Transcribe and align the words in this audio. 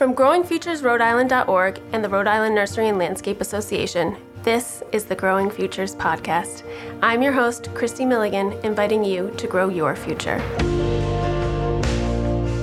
From 0.00 0.14
growingfuturesrhodeisland.org 0.14 1.82
and 1.92 2.02
the 2.02 2.08
Rhode 2.08 2.26
Island 2.26 2.54
Nursery 2.54 2.88
and 2.88 2.96
Landscape 2.96 3.42
Association, 3.42 4.16
this 4.44 4.82
is 4.92 5.04
the 5.04 5.14
Growing 5.14 5.50
Futures 5.50 5.94
Podcast. 5.94 6.62
I'm 7.02 7.20
your 7.20 7.34
host, 7.34 7.68
Christy 7.74 8.06
Milligan, 8.06 8.52
inviting 8.64 9.04
you 9.04 9.30
to 9.36 9.46
grow 9.46 9.68
your 9.68 9.94
future. 9.94 10.40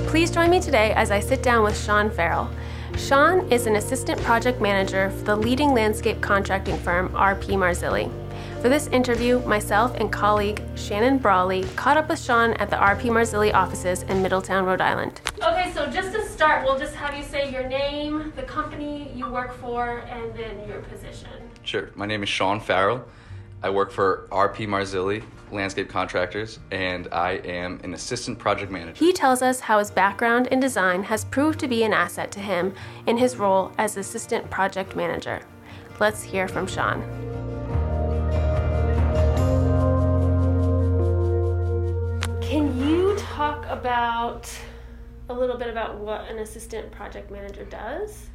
Please 0.08 0.32
join 0.32 0.50
me 0.50 0.58
today 0.58 0.92
as 0.94 1.12
I 1.12 1.20
sit 1.20 1.40
down 1.44 1.62
with 1.62 1.80
Sean 1.80 2.10
Farrell. 2.10 2.50
Sean 2.96 3.48
is 3.52 3.68
an 3.68 3.76
assistant 3.76 4.20
project 4.22 4.60
manager 4.60 5.10
for 5.10 5.22
the 5.22 5.36
leading 5.36 5.72
landscape 5.72 6.20
contracting 6.20 6.76
firm 6.78 7.08
RP 7.10 7.50
Marzilli. 7.50 8.10
For 8.60 8.68
this 8.68 8.88
interview, 8.88 9.38
myself 9.46 9.94
and 9.98 10.10
colleague 10.10 10.60
Shannon 10.74 11.18
Brawley 11.18 11.62
caught 11.76 11.96
up 11.96 12.08
with 12.08 12.20
Sean 12.20 12.54
at 12.54 12.70
the 12.70 12.76
RP 12.76 13.02
Marzilli 13.02 13.54
offices 13.54 14.02
in 14.02 14.20
Middletown, 14.20 14.64
Rhode 14.64 14.80
Island. 14.80 15.20
Okay, 15.40 15.70
so 15.72 15.88
just 15.88 16.12
to 16.12 16.26
start, 16.26 16.64
we'll 16.64 16.76
just 16.76 16.96
have 16.96 17.16
you 17.16 17.22
say 17.22 17.52
your 17.52 17.68
name, 17.68 18.32
the 18.34 18.42
company 18.42 19.12
you 19.14 19.30
work 19.30 19.54
for, 19.60 19.98
and 20.08 20.34
then 20.34 20.66
your 20.66 20.80
position. 20.82 21.30
Sure. 21.62 21.90
My 21.94 22.04
name 22.04 22.24
is 22.24 22.28
Sean 22.28 22.58
Farrell. 22.58 23.04
I 23.62 23.70
work 23.70 23.92
for 23.92 24.26
RP 24.32 24.66
Marzilli 24.66 25.22
Landscape 25.52 25.88
Contractors, 25.88 26.58
and 26.72 27.06
I 27.12 27.34
am 27.44 27.78
an 27.84 27.94
assistant 27.94 28.40
project 28.40 28.72
manager. 28.72 28.98
He 28.98 29.12
tells 29.12 29.40
us 29.40 29.60
how 29.60 29.78
his 29.78 29.92
background 29.92 30.48
in 30.48 30.58
design 30.58 31.04
has 31.04 31.24
proved 31.26 31.60
to 31.60 31.68
be 31.68 31.84
an 31.84 31.92
asset 31.92 32.32
to 32.32 32.40
him 32.40 32.74
in 33.06 33.18
his 33.18 33.36
role 33.36 33.70
as 33.78 33.96
assistant 33.96 34.50
project 34.50 34.96
manager. 34.96 35.42
Let's 36.00 36.24
hear 36.24 36.48
from 36.48 36.66
Sean. 36.66 37.04
Talk 43.38 43.64
about 43.68 44.50
a 45.28 45.32
little 45.32 45.56
bit 45.56 45.68
about 45.68 45.96
what 46.00 46.28
an 46.28 46.40
assistant 46.40 46.90
project 46.90 47.30
manager 47.30 47.64
does? 47.66 48.26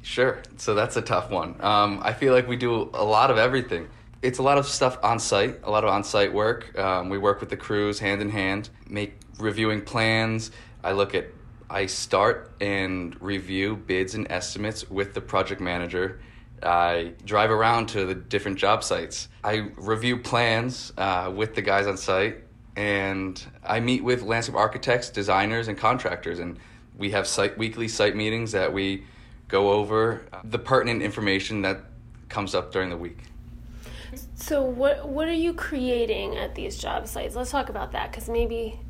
Sure. 0.00 0.42
So 0.56 0.74
that's 0.74 0.96
a 0.96 1.02
tough 1.02 1.30
one. 1.30 1.54
Um, 1.60 2.00
I 2.02 2.12
feel 2.12 2.32
like 2.32 2.48
we 2.48 2.56
do 2.56 2.90
a 2.94 3.04
lot 3.04 3.30
of 3.30 3.38
everything. 3.38 3.88
It's 4.20 4.40
a 4.40 4.42
lot 4.42 4.58
of 4.58 4.66
stuff 4.66 4.98
on 5.04 5.20
site, 5.20 5.60
a 5.62 5.70
lot 5.70 5.84
of 5.84 5.90
on 5.90 6.02
site 6.02 6.32
work. 6.32 6.76
Um, 6.76 7.10
we 7.10 7.18
work 7.18 7.38
with 7.38 7.48
the 7.48 7.56
crews 7.56 8.00
hand 8.00 8.20
in 8.20 8.30
hand, 8.30 8.70
make 8.88 9.14
reviewing 9.38 9.82
plans. 9.82 10.50
I 10.82 10.90
look 10.90 11.14
at, 11.14 11.28
I 11.70 11.86
start 11.86 12.50
and 12.60 13.16
review 13.22 13.76
bids 13.76 14.16
and 14.16 14.26
estimates 14.32 14.90
with 14.90 15.14
the 15.14 15.20
project 15.20 15.60
manager. 15.60 16.18
I 16.60 17.12
drive 17.24 17.52
around 17.52 17.86
to 17.90 18.04
the 18.04 18.16
different 18.16 18.58
job 18.58 18.82
sites. 18.82 19.28
I 19.44 19.68
review 19.76 20.18
plans 20.18 20.92
uh, 20.98 21.32
with 21.32 21.54
the 21.54 21.62
guys 21.62 21.86
on 21.86 21.96
site, 21.96 22.41
and 22.76 23.44
I 23.64 23.80
meet 23.80 24.02
with 24.02 24.22
landscape 24.22 24.56
architects, 24.56 25.10
designers, 25.10 25.68
and 25.68 25.76
contractors. 25.76 26.38
And 26.38 26.58
we 26.96 27.10
have 27.10 27.26
site 27.26 27.56
weekly 27.58 27.88
site 27.88 28.16
meetings 28.16 28.52
that 28.52 28.72
we 28.72 29.04
go 29.48 29.72
over 29.72 30.22
uh, 30.32 30.40
the 30.44 30.58
pertinent 30.58 31.02
information 31.02 31.62
that 31.62 31.84
comes 32.28 32.54
up 32.54 32.72
during 32.72 32.88
the 32.88 32.96
week. 32.96 33.18
So 34.34 34.62
what 34.62 35.08
what 35.08 35.28
are 35.28 35.34
you 35.34 35.54
creating 35.54 36.36
at 36.36 36.54
these 36.54 36.78
job 36.78 37.06
sites? 37.06 37.34
Let's 37.34 37.50
talk 37.50 37.68
about 37.68 37.92
that 37.92 38.10
because 38.10 38.28
maybe 38.28 38.80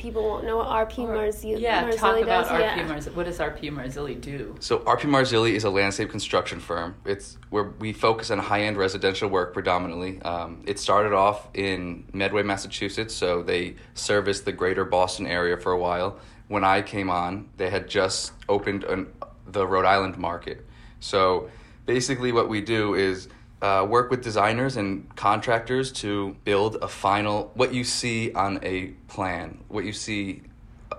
people 0.00 0.22
won't 0.22 0.44
know 0.44 0.56
what 0.56 0.66
RP 0.68 1.06
Marzilli 1.06 1.54
is. 1.54 1.60
Yeah, 1.60 1.84
Marzilli 1.84 1.96
talk 1.96 2.22
about 2.22 2.48
does. 2.48 2.48
RP 2.48 2.76
yeah. 2.76 2.88
Marzilli. 2.88 3.14
What 3.14 3.26
does 3.26 3.38
RP 3.38 3.70
Marzilli 3.70 4.20
do? 4.20 4.56
So 4.58 4.78
RP 4.78 5.02
Marzilli 5.02 5.52
is 5.52 5.64
a 5.64 5.70
landscape 5.70 6.10
construction 6.10 6.58
firm. 6.58 6.96
It's 7.04 7.36
where 7.50 7.64
we 7.78 7.92
focus 7.92 8.30
on 8.30 8.38
high-end 8.38 8.78
residential 8.78 9.28
work 9.28 9.52
predominantly. 9.52 10.20
Um, 10.22 10.62
it 10.66 10.78
started 10.78 11.12
off 11.12 11.48
in 11.54 12.04
Medway, 12.12 12.42
Massachusetts, 12.42 13.14
so 13.14 13.42
they 13.42 13.76
serviced 13.94 14.46
the 14.46 14.52
greater 14.52 14.84
Boston 14.84 15.26
area 15.26 15.56
for 15.56 15.72
a 15.72 15.78
while. 15.78 16.18
When 16.48 16.64
I 16.64 16.82
came 16.82 17.10
on, 17.10 17.50
they 17.58 17.70
had 17.70 17.86
just 17.86 18.32
opened 18.48 18.84
an, 18.84 19.06
the 19.46 19.66
Rhode 19.66 19.84
Island 19.84 20.16
market. 20.16 20.66
So 20.98 21.50
basically, 21.84 22.32
what 22.32 22.48
we 22.48 22.62
do 22.62 22.94
is 22.94 23.28
uh, 23.62 23.86
work 23.88 24.10
with 24.10 24.22
designers 24.22 24.76
and 24.76 25.14
contractors 25.16 25.92
to 25.92 26.36
build 26.44 26.76
a 26.76 26.88
final 26.88 27.50
what 27.54 27.74
you 27.74 27.84
see 27.84 28.32
on 28.32 28.58
a 28.62 28.88
plan, 29.08 29.62
what 29.68 29.84
you 29.84 29.92
see 29.92 30.42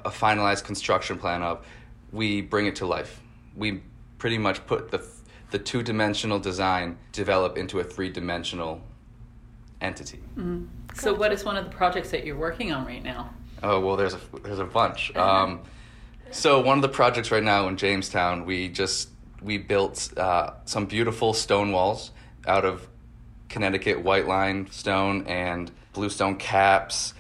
a 0.06 0.10
finalized 0.10 0.64
construction 0.64 1.18
plan 1.18 1.42
of. 1.42 1.66
We 2.12 2.42
bring 2.42 2.68
it 2.68 2.76
to 2.78 2.86
life. 2.86 3.22
We 3.56 3.82
pretty 4.18 4.38
much 4.38 4.66
put 4.68 4.92
the 4.92 5.06
the 5.52 5.60
two 5.60 5.84
dimensional 5.84 6.40
design 6.40 6.98
develop 7.12 7.58
into 7.58 7.80
a 7.80 7.84
three 7.84 8.10
dimensional 8.10 8.82
entity. 9.82 10.20
So, 10.96 11.14
what 11.14 11.32
is 11.32 11.44
one 11.44 11.58
of 11.58 11.66
the 11.66 11.72
projects 11.72 12.12
that 12.12 12.26
you're 12.26 12.38
working 12.38 12.72
on 12.72 12.86
right 12.86 13.04
now? 13.04 13.34
Oh 13.64 13.80
well, 13.80 13.96
there's 13.96 14.14
a 14.14 14.20
there's 14.44 14.60
a 14.60 14.66
bunch. 14.66 15.16
Um, 15.16 15.62
so 16.32 16.62
one 16.62 16.78
of 16.78 16.82
the 16.82 16.90
projects 16.90 17.32
right 17.32 17.44
now 17.44 17.68
in 17.68 17.76
Jamestown, 17.76 18.46
we 18.46 18.70
just 18.70 19.10
we 19.42 19.58
built 19.58 20.18
uh, 20.18 20.52
some 20.66 20.86
beautiful 20.86 21.34
stone 21.34 21.72
walls 21.72 22.12
out 22.48 22.66
of 22.66 22.88
Connecticut 23.50 24.02
white 24.02 24.28
line 24.28 24.70
stone 24.72 25.26
and 25.28 25.72
bluestone 25.94 26.38
caps, 26.38 27.14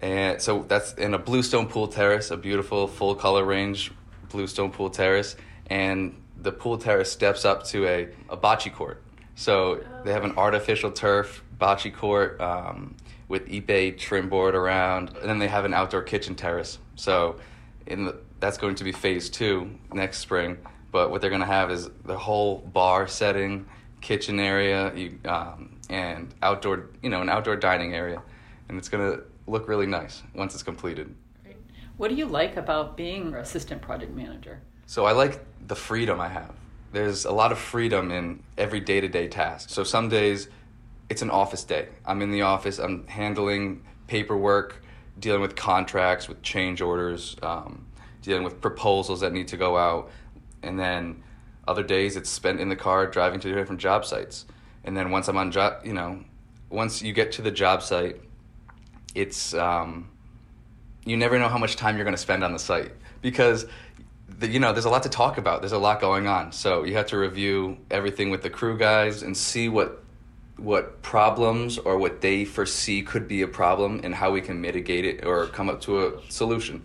and 0.00 0.40
so 0.40 0.64
that's 0.68 0.94
in 0.94 1.14
a 1.14 1.18
bluestone 1.18 1.66
pool 1.68 1.88
terrace, 1.88 2.30
a 2.30 2.36
beautiful 2.36 2.86
full 2.86 3.14
color 3.14 3.44
range 3.44 3.92
bluestone 4.30 4.70
pool 4.70 4.90
terrace, 4.90 5.36
and 5.66 6.20
the 6.36 6.52
pool 6.52 6.78
terrace 6.78 7.10
steps 7.10 7.44
up 7.44 7.64
to 7.64 7.86
a, 7.86 8.08
a 8.28 8.36
bocce 8.36 8.72
court. 8.72 9.02
So 9.34 9.82
they 10.04 10.12
have 10.12 10.24
an 10.24 10.34
artificial 10.36 10.90
turf 10.90 11.42
bocce 11.58 11.92
court 11.94 12.40
um, 12.40 12.96
with 13.28 13.48
ipe 13.48 13.98
trim 13.98 14.28
board 14.28 14.54
around, 14.54 15.16
and 15.20 15.28
then 15.28 15.38
they 15.38 15.48
have 15.48 15.64
an 15.64 15.74
outdoor 15.74 16.02
kitchen 16.02 16.34
terrace. 16.34 16.78
So 16.96 17.36
in 17.86 18.04
the, 18.04 18.16
that's 18.40 18.58
going 18.58 18.74
to 18.76 18.84
be 18.84 18.92
phase 18.92 19.30
two 19.30 19.70
next 19.92 20.18
spring. 20.18 20.58
But 20.90 21.10
what 21.10 21.20
they're 21.20 21.30
going 21.30 21.40
to 21.40 21.46
have 21.46 21.70
is 21.70 21.88
the 22.04 22.18
whole 22.18 22.58
bar 22.58 23.08
setting, 23.08 23.66
kitchen 24.02 24.38
area, 24.38 24.94
you, 24.94 25.18
um, 25.24 25.76
and 25.88 26.34
outdoor, 26.42 26.90
you 27.02 27.08
know, 27.08 27.22
an 27.22 27.30
outdoor 27.30 27.56
dining 27.56 27.94
area, 27.94 28.20
and 28.68 28.76
it's 28.76 28.88
going 28.88 29.12
to 29.12 29.22
look 29.46 29.68
really 29.68 29.86
nice 29.86 30.22
once 30.34 30.52
it's 30.52 30.62
completed. 30.62 31.14
Great. 31.42 31.56
What 31.96 32.08
do 32.08 32.16
you 32.16 32.26
like 32.26 32.56
about 32.56 32.96
being 32.96 33.34
assistant 33.34 33.80
project 33.80 34.12
manager? 34.12 34.60
So 34.86 35.06
I 35.06 35.12
like 35.12 35.40
the 35.66 35.76
freedom 35.76 36.20
I 36.20 36.28
have. 36.28 36.54
There's 36.92 37.24
a 37.24 37.32
lot 37.32 37.52
of 37.52 37.58
freedom 37.58 38.10
in 38.10 38.42
every 38.58 38.80
day 38.80 39.00
to 39.00 39.08
day 39.08 39.28
task. 39.28 39.70
So 39.70 39.84
some 39.84 40.10
days 40.10 40.48
it's 41.08 41.22
an 41.22 41.30
office 41.30 41.64
day. 41.64 41.88
I'm 42.04 42.20
in 42.20 42.30
the 42.30 42.42
office, 42.42 42.78
I'm 42.78 43.06
handling 43.06 43.84
paperwork, 44.06 44.82
dealing 45.18 45.40
with 45.40 45.56
contracts, 45.56 46.28
with 46.28 46.42
change 46.42 46.80
orders, 46.80 47.36
um, 47.42 47.86
dealing 48.20 48.44
with 48.44 48.60
proposals 48.60 49.20
that 49.20 49.32
need 49.32 49.48
to 49.48 49.56
go 49.56 49.76
out. 49.76 50.10
And 50.62 50.78
then 50.78 51.22
other 51.66 51.82
days 51.82 52.16
it's 52.16 52.30
spent 52.30 52.60
in 52.60 52.68
the 52.68 52.76
car 52.76 53.06
driving 53.06 53.40
to 53.40 53.54
different 53.54 53.80
job 53.80 54.04
sites. 54.04 54.46
And 54.84 54.96
then 54.96 55.10
once 55.10 55.28
I'm 55.28 55.36
on 55.36 55.52
job, 55.52 55.84
you 55.84 55.92
know, 55.92 56.24
once 56.70 57.02
you 57.02 57.12
get 57.12 57.32
to 57.32 57.42
the 57.42 57.50
job 57.50 57.82
site, 57.82 58.20
it's 59.14 59.54
um, 59.54 60.10
you 61.04 61.16
never 61.16 61.38
know 61.38 61.48
how 61.48 61.58
much 61.58 61.76
time 61.76 61.96
you're 61.96 62.04
going 62.04 62.16
to 62.16 62.20
spend 62.20 62.42
on 62.42 62.52
the 62.52 62.58
site. 62.58 62.92
Because 63.20 63.66
the, 64.28 64.48
you 64.48 64.58
know 64.58 64.72
there's 64.72 64.86
a 64.86 64.90
lot 64.90 65.04
to 65.04 65.08
talk 65.08 65.38
about. 65.38 65.60
There's 65.60 65.72
a 65.72 65.78
lot 65.78 66.00
going 66.00 66.26
on. 66.26 66.52
So 66.52 66.84
you 66.84 66.94
have 66.94 67.06
to 67.06 67.18
review 67.18 67.78
everything 67.90 68.30
with 68.30 68.42
the 68.42 68.50
crew 68.50 68.76
guys 68.76 69.22
and 69.22 69.36
see 69.36 69.68
what 69.68 70.02
what 70.56 71.02
problems 71.02 71.78
or 71.78 71.96
what 71.96 72.20
they 72.20 72.44
foresee 72.44 73.02
could 73.02 73.26
be 73.26 73.42
a 73.42 73.48
problem 73.48 74.00
and 74.04 74.14
how 74.14 74.30
we 74.30 74.40
can 74.40 74.60
mitigate 74.60 75.04
it 75.04 75.24
or 75.24 75.46
come 75.46 75.68
up 75.68 75.80
to 75.82 76.06
a 76.06 76.30
solution. 76.30 76.82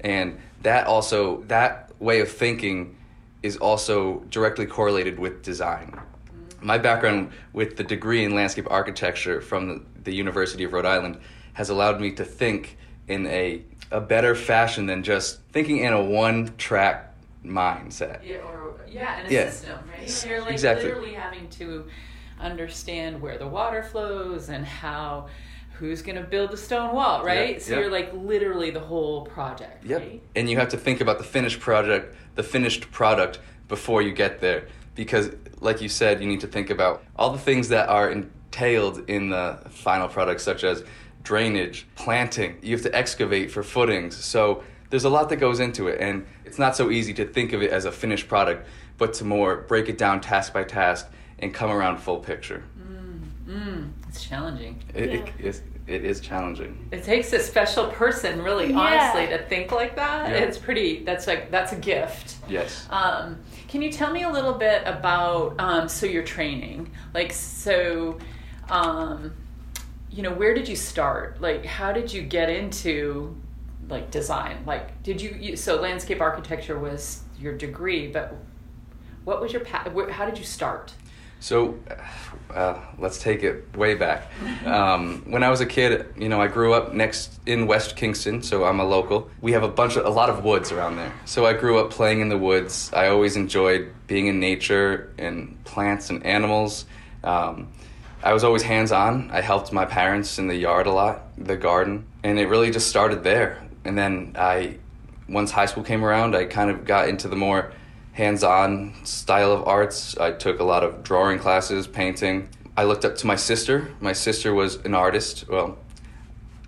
And 0.00 0.38
that 0.62 0.86
also 0.86 1.42
that 1.42 1.92
way 1.98 2.20
of 2.20 2.30
thinking 2.30 2.97
is 3.42 3.56
also 3.56 4.20
directly 4.30 4.66
correlated 4.66 5.18
with 5.18 5.42
design 5.42 5.98
my 6.60 6.78
background 6.78 7.30
with 7.52 7.76
the 7.76 7.84
degree 7.84 8.24
in 8.24 8.34
landscape 8.34 8.66
architecture 8.70 9.40
from 9.40 9.68
the, 9.68 9.82
the 10.04 10.14
University 10.14 10.64
of 10.64 10.72
Rhode 10.72 10.86
Island 10.86 11.18
has 11.52 11.70
allowed 11.70 12.00
me 12.00 12.12
to 12.12 12.24
think 12.24 12.76
in 13.06 13.26
a, 13.26 13.62
a 13.90 14.00
better 14.00 14.34
fashion 14.34 14.86
than 14.86 15.02
just 15.02 15.40
thinking 15.52 15.78
in 15.78 15.92
a 15.92 16.02
one 16.02 16.54
track 16.56 17.14
mindset. 17.44 18.26
Yeah, 18.26 18.38
or 18.38 18.80
yeah, 18.88 19.20
in 19.20 19.26
a 19.26 19.30
Yeah. 19.30 19.50
system, 19.50 19.78
right? 19.88 20.24
You're 20.26 20.40
like 20.40 20.50
Exactly. 20.50 20.90
literally 20.90 21.14
having 21.14 21.48
to 21.50 21.86
understand 22.40 23.20
where 23.20 23.38
the 23.38 23.46
water 23.46 23.82
flows 23.82 24.48
and 24.48 24.64
how 24.64 25.28
who's 25.78 26.02
going 26.02 26.16
to 26.16 26.22
build 26.22 26.50
the 26.50 26.56
stone 26.56 26.94
wall, 26.94 27.24
right? 27.24 27.54
Yeah, 27.54 27.58
so 27.60 27.72
yeah. 27.74 27.80
you're 27.80 27.90
like 27.90 28.12
literally 28.12 28.70
the 28.70 28.80
whole 28.80 29.22
project, 29.26 29.84
Yep. 29.84 30.00
right? 30.00 30.22
And 30.34 30.50
you 30.50 30.56
have 30.56 30.68
to 30.70 30.76
think 30.76 31.00
about 31.00 31.18
the 31.18 31.24
finished 31.24 31.60
project, 31.60 32.14
the 32.34 32.42
finished 32.42 32.90
product 32.90 33.38
before 33.68 34.02
you 34.02 34.12
get 34.12 34.40
there. 34.40 34.66
Because, 34.94 35.30
like 35.60 35.80
you 35.80 35.88
said, 35.88 36.20
you 36.20 36.26
need 36.26 36.40
to 36.40 36.48
think 36.48 36.70
about 36.70 37.04
all 37.16 37.30
the 37.30 37.38
things 37.38 37.68
that 37.68 37.88
are 37.88 38.10
entailed 38.10 39.08
in 39.08 39.30
the 39.30 39.60
final 39.70 40.08
product, 40.08 40.40
such 40.40 40.64
as 40.64 40.82
drainage, 41.22 41.86
planting. 41.94 42.58
You 42.62 42.74
have 42.74 42.82
to 42.84 42.94
excavate 42.94 43.50
for 43.52 43.62
footings. 43.62 44.16
So 44.16 44.64
there's 44.90 45.04
a 45.04 45.10
lot 45.10 45.28
that 45.28 45.36
goes 45.36 45.60
into 45.60 45.86
it. 45.86 46.00
And 46.00 46.26
it's 46.44 46.58
not 46.58 46.74
so 46.74 46.90
easy 46.90 47.14
to 47.14 47.24
think 47.24 47.52
of 47.52 47.62
it 47.62 47.70
as 47.70 47.84
a 47.84 47.92
finished 47.92 48.26
product, 48.26 48.66
but 48.96 49.12
to 49.14 49.24
more 49.24 49.58
break 49.58 49.88
it 49.88 49.96
down 49.98 50.20
task 50.20 50.52
by 50.52 50.64
task 50.64 51.06
and 51.38 51.54
come 51.54 51.70
around 51.70 51.98
full 51.98 52.18
picture. 52.18 52.64
Mm, 53.48 53.90
it's 54.18 54.26
challenging. 54.28 54.82
It, 54.94 55.04
it, 55.04 55.26
Yeah. 55.26 55.46
it's, 55.46 55.62
it 55.86 56.04
is 56.04 56.20
challenging. 56.20 56.88
It 56.90 57.04
takes 57.04 57.32
a 57.32 57.38
special 57.38 57.86
person, 57.88 58.42
really, 58.42 58.70
Yeah. 58.70 58.78
honestly, 58.78 59.26
to 59.28 59.44
think 59.44 59.70
like 59.70 59.94
that. 59.96 60.30
Yeah. 60.30 60.36
It's 60.38 60.58
pretty. 60.58 61.04
That's 61.04 61.26
like 61.26 61.50
that's 61.50 61.72
a 61.72 61.76
gift. 61.76 62.36
Yes. 62.48 62.86
Um, 62.90 63.38
can 63.68 63.80
you 63.80 63.90
tell 63.92 64.12
me 64.12 64.24
a 64.24 64.28
little 64.30 64.52
bit 64.54 64.82
about 64.84 65.54
um, 65.60 65.88
so 65.88 66.04
your 66.06 66.24
training? 66.24 66.90
Like 67.14 67.32
so, 67.32 68.18
um, 68.68 69.32
you 70.10 70.22
know, 70.22 70.32
where 70.32 70.52
did 70.52 70.68
you 70.68 70.76
start? 70.76 71.40
Like, 71.40 71.64
how 71.64 71.92
did 71.92 72.12
you 72.12 72.22
get 72.22 72.50
into 72.50 73.36
like 73.88 74.10
design? 74.10 74.64
Like, 74.66 75.00
did 75.04 75.22
you, 75.22 75.36
you 75.40 75.56
so 75.56 75.80
landscape 75.80 76.20
architecture 76.20 76.78
was 76.78 77.22
your 77.38 77.56
degree, 77.56 78.08
but 78.08 78.34
what 79.24 79.40
was 79.40 79.52
your 79.52 79.62
path? 79.64 79.88
How 80.10 80.26
did 80.26 80.36
you 80.38 80.44
start? 80.44 80.92
So, 81.40 81.78
uh, 82.52 82.80
let's 82.98 83.18
take 83.18 83.42
it 83.42 83.76
way 83.76 83.94
back. 83.94 84.30
Um, 84.64 85.22
when 85.26 85.42
I 85.42 85.50
was 85.50 85.60
a 85.60 85.66
kid, 85.66 86.06
you 86.16 86.28
know, 86.28 86.40
I 86.40 86.48
grew 86.48 86.72
up 86.72 86.94
next 86.94 87.38
in 87.46 87.66
West 87.66 87.96
Kingston, 87.96 88.42
so 88.42 88.64
I'm 88.64 88.80
a 88.80 88.84
local. 88.84 89.30
We 89.40 89.52
have 89.52 89.62
a 89.62 89.68
bunch 89.68 89.96
of 89.96 90.06
a 90.06 90.10
lot 90.10 90.30
of 90.30 90.44
woods 90.44 90.72
around 90.72 90.96
there. 90.96 91.12
So 91.24 91.46
I 91.46 91.52
grew 91.52 91.78
up 91.78 91.90
playing 91.90 92.20
in 92.20 92.28
the 92.28 92.38
woods. 92.38 92.90
I 92.92 93.08
always 93.08 93.36
enjoyed 93.36 93.92
being 94.06 94.26
in 94.26 94.40
nature 94.40 95.12
and 95.18 95.62
plants 95.64 96.10
and 96.10 96.24
animals. 96.24 96.86
Um, 97.22 97.68
I 98.22 98.32
was 98.32 98.42
always 98.42 98.62
hands 98.62 98.90
on. 98.90 99.30
I 99.30 99.40
helped 99.40 99.72
my 99.72 99.84
parents 99.84 100.38
in 100.38 100.48
the 100.48 100.56
yard 100.56 100.86
a 100.86 100.92
lot, 100.92 101.22
the 101.38 101.56
garden, 101.56 102.06
and 102.24 102.38
it 102.38 102.48
really 102.48 102.70
just 102.70 102.88
started 102.88 103.22
there. 103.22 103.62
And 103.84 103.96
then 103.96 104.34
I, 104.36 104.78
once 105.28 105.52
high 105.52 105.66
school 105.66 105.84
came 105.84 106.04
around, 106.04 106.34
I 106.34 106.46
kind 106.46 106.70
of 106.70 106.84
got 106.84 107.08
into 107.08 107.28
the 107.28 107.36
more 107.36 107.72
hands-on 108.18 108.92
style 109.04 109.52
of 109.52 109.66
arts. 109.68 110.18
I 110.18 110.32
took 110.32 110.58
a 110.58 110.64
lot 110.64 110.82
of 110.82 111.04
drawing 111.04 111.38
classes, 111.38 111.86
painting. 111.86 112.48
I 112.76 112.82
looked 112.82 113.04
up 113.04 113.14
to 113.18 113.28
my 113.28 113.36
sister. 113.36 113.92
My 114.00 114.12
sister 114.12 114.52
was 114.52 114.74
an 114.84 114.92
artist. 114.92 115.48
Well, 115.48 115.78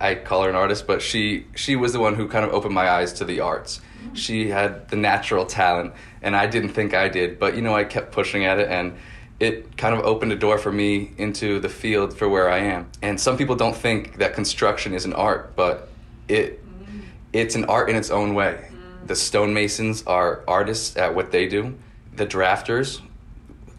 I 0.01 0.15
call 0.15 0.45
her 0.45 0.49
an 0.49 0.55
artist, 0.55 0.87
but 0.87 1.03
she 1.03 1.47
she 1.57 1.75
was 1.75 1.93
the 1.93 1.99
one 1.99 2.15
who 2.15 2.29
kind 2.29 2.45
of 2.45 2.55
opened 2.55 2.75
my 2.75 2.89
eyes 2.89 3.13
to 3.15 3.25
the 3.25 3.41
arts. 3.41 3.81
She 4.15 4.49
had 4.49 4.89
the 4.91 4.97
natural 4.97 5.45
talent, 5.45 5.93
and 6.23 6.37
I 6.37 6.47
didn't 6.47 6.71
think 6.71 6.95
I 6.95 7.09
did. 7.09 7.41
But 7.41 7.57
you 7.57 7.63
know, 7.63 7.75
I 7.75 7.83
kept 7.83 8.13
pushing 8.13 8.45
at 8.45 8.61
it, 8.61 8.69
and 8.69 8.97
it 9.41 9.77
kind 9.77 9.95
of 9.95 10.05
opened 10.05 10.31
a 10.31 10.37
door 10.37 10.57
for 10.57 10.71
me 10.71 11.11
into 11.19 11.59
the 11.59 11.69
field 11.69 12.17
for 12.17 12.29
where 12.29 12.49
I 12.49 12.59
am. 12.59 12.87
And 13.03 13.21
some 13.21 13.37
people 13.37 13.57
don't 13.57 13.77
think 13.77 14.19
that 14.19 14.35
construction 14.35 14.95
is 14.95 15.05
an 15.05 15.15
art, 15.15 15.57
but 15.57 15.89
it 16.29 16.63
it's 17.33 17.57
an 17.57 17.65
art 17.65 17.91
in 17.91 17.97
its 17.97 18.11
own 18.11 18.35
way. 18.35 18.70
The 19.11 19.17
stonemasons 19.17 20.05
are 20.07 20.45
artists 20.47 20.97
at 20.97 21.17
what 21.17 21.33
they 21.33 21.49
do. 21.49 21.77
The 22.15 22.29
drafters 22.29 23.01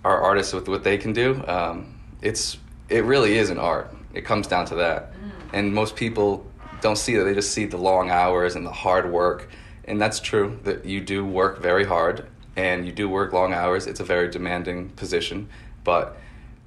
are 0.04 0.20
artists 0.20 0.52
with 0.52 0.68
what 0.68 0.84
they 0.84 0.98
can 0.98 1.14
do. 1.14 1.42
Um, 1.48 1.98
it's 2.22 2.58
it 2.90 3.06
really 3.06 3.38
is 3.38 3.50
an 3.50 3.58
art. 3.58 3.96
It 4.14 4.26
comes 4.26 4.46
down 4.46 4.66
to 4.66 4.76
that, 4.76 5.14
and 5.54 5.74
most 5.74 5.96
people 5.96 6.46
don't 6.82 6.98
see 6.98 7.16
that. 7.16 7.24
They 7.24 7.34
just 7.34 7.54
see 7.54 7.64
the 7.64 7.78
long 7.78 8.10
hours 8.10 8.58
and 8.58 8.66
the 8.66 8.74
hard 8.74 9.10
work, 9.10 9.48
and 9.86 10.02
that's 10.02 10.20
true. 10.20 10.60
That 10.66 10.84
you 10.84 11.00
do 11.00 11.26
work 11.26 11.62
very 11.62 11.86
hard 11.86 12.28
and 12.58 12.86
you 12.86 12.92
do 12.92 13.08
work 13.08 13.32
long 13.32 13.54
hours. 13.54 13.88
It's 13.88 14.02
a 14.02 14.04
very 14.04 14.30
demanding 14.30 14.90
position, 14.90 15.48
but 15.86 16.18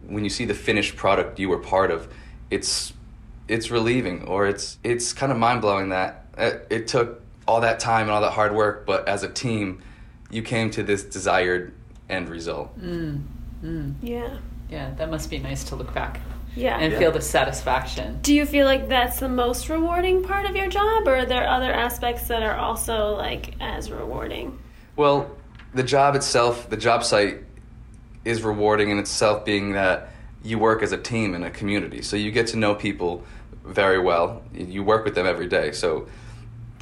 when 0.06 0.24
you 0.24 0.30
see 0.30 0.46
the 0.46 0.54
finished 0.54 0.96
product 0.96 1.38
you 1.38 1.50
were 1.50 1.58
part 1.58 1.90
of, 1.90 2.08
it's 2.50 2.94
it's 3.46 3.70
relieving 3.70 4.26
or 4.26 4.46
it's 4.46 4.78
it's 4.82 5.12
kind 5.12 5.30
of 5.30 5.36
mind 5.36 5.60
blowing 5.60 5.90
that 5.90 6.24
it, 6.38 6.66
it 6.70 6.88
took 6.88 7.20
all 7.46 7.60
that 7.60 7.80
time 7.80 8.02
and 8.02 8.10
all 8.10 8.20
that 8.22 8.32
hard 8.32 8.54
work, 8.54 8.86
but 8.86 9.08
as 9.08 9.22
a 9.22 9.28
team, 9.28 9.82
you 10.30 10.42
came 10.42 10.70
to 10.70 10.82
this 10.82 11.02
desired 11.04 11.72
end 12.08 12.28
result. 12.28 12.78
Mm, 12.80 13.22
mm. 13.62 13.94
Yeah. 14.02 14.38
Yeah, 14.70 14.94
that 14.94 15.10
must 15.10 15.30
be 15.30 15.38
nice 15.38 15.64
to 15.64 15.76
look 15.76 15.92
back 15.94 16.20
Yeah. 16.56 16.78
and 16.78 16.94
feel 16.94 17.12
the 17.12 17.20
satisfaction. 17.20 18.18
Do 18.22 18.34
you 18.34 18.46
feel 18.46 18.66
like 18.66 18.88
that's 18.88 19.20
the 19.20 19.28
most 19.28 19.68
rewarding 19.68 20.22
part 20.24 20.46
of 20.46 20.56
your 20.56 20.68
job, 20.68 21.06
or 21.06 21.16
are 21.16 21.26
there 21.26 21.46
other 21.48 21.72
aspects 21.72 22.28
that 22.28 22.42
are 22.42 22.56
also 22.56 23.14
like 23.14 23.54
as 23.60 23.90
rewarding? 23.90 24.58
Well, 24.96 25.30
the 25.74 25.82
job 25.82 26.14
itself, 26.16 26.70
the 26.70 26.76
job 26.76 27.04
site 27.04 27.42
is 28.24 28.42
rewarding 28.42 28.90
in 28.90 28.98
itself, 28.98 29.44
being 29.44 29.72
that 29.72 30.08
you 30.42 30.58
work 30.58 30.82
as 30.82 30.92
a 30.92 30.98
team 30.98 31.34
in 31.34 31.42
a 31.42 31.50
community. 31.50 32.00
So 32.02 32.16
you 32.16 32.30
get 32.30 32.46
to 32.48 32.56
know 32.56 32.74
people 32.74 33.22
very 33.64 33.98
well. 33.98 34.42
You 34.52 34.82
work 34.82 35.04
with 35.04 35.14
them 35.14 35.26
every 35.26 35.46
day. 35.46 35.72
So 35.72 36.06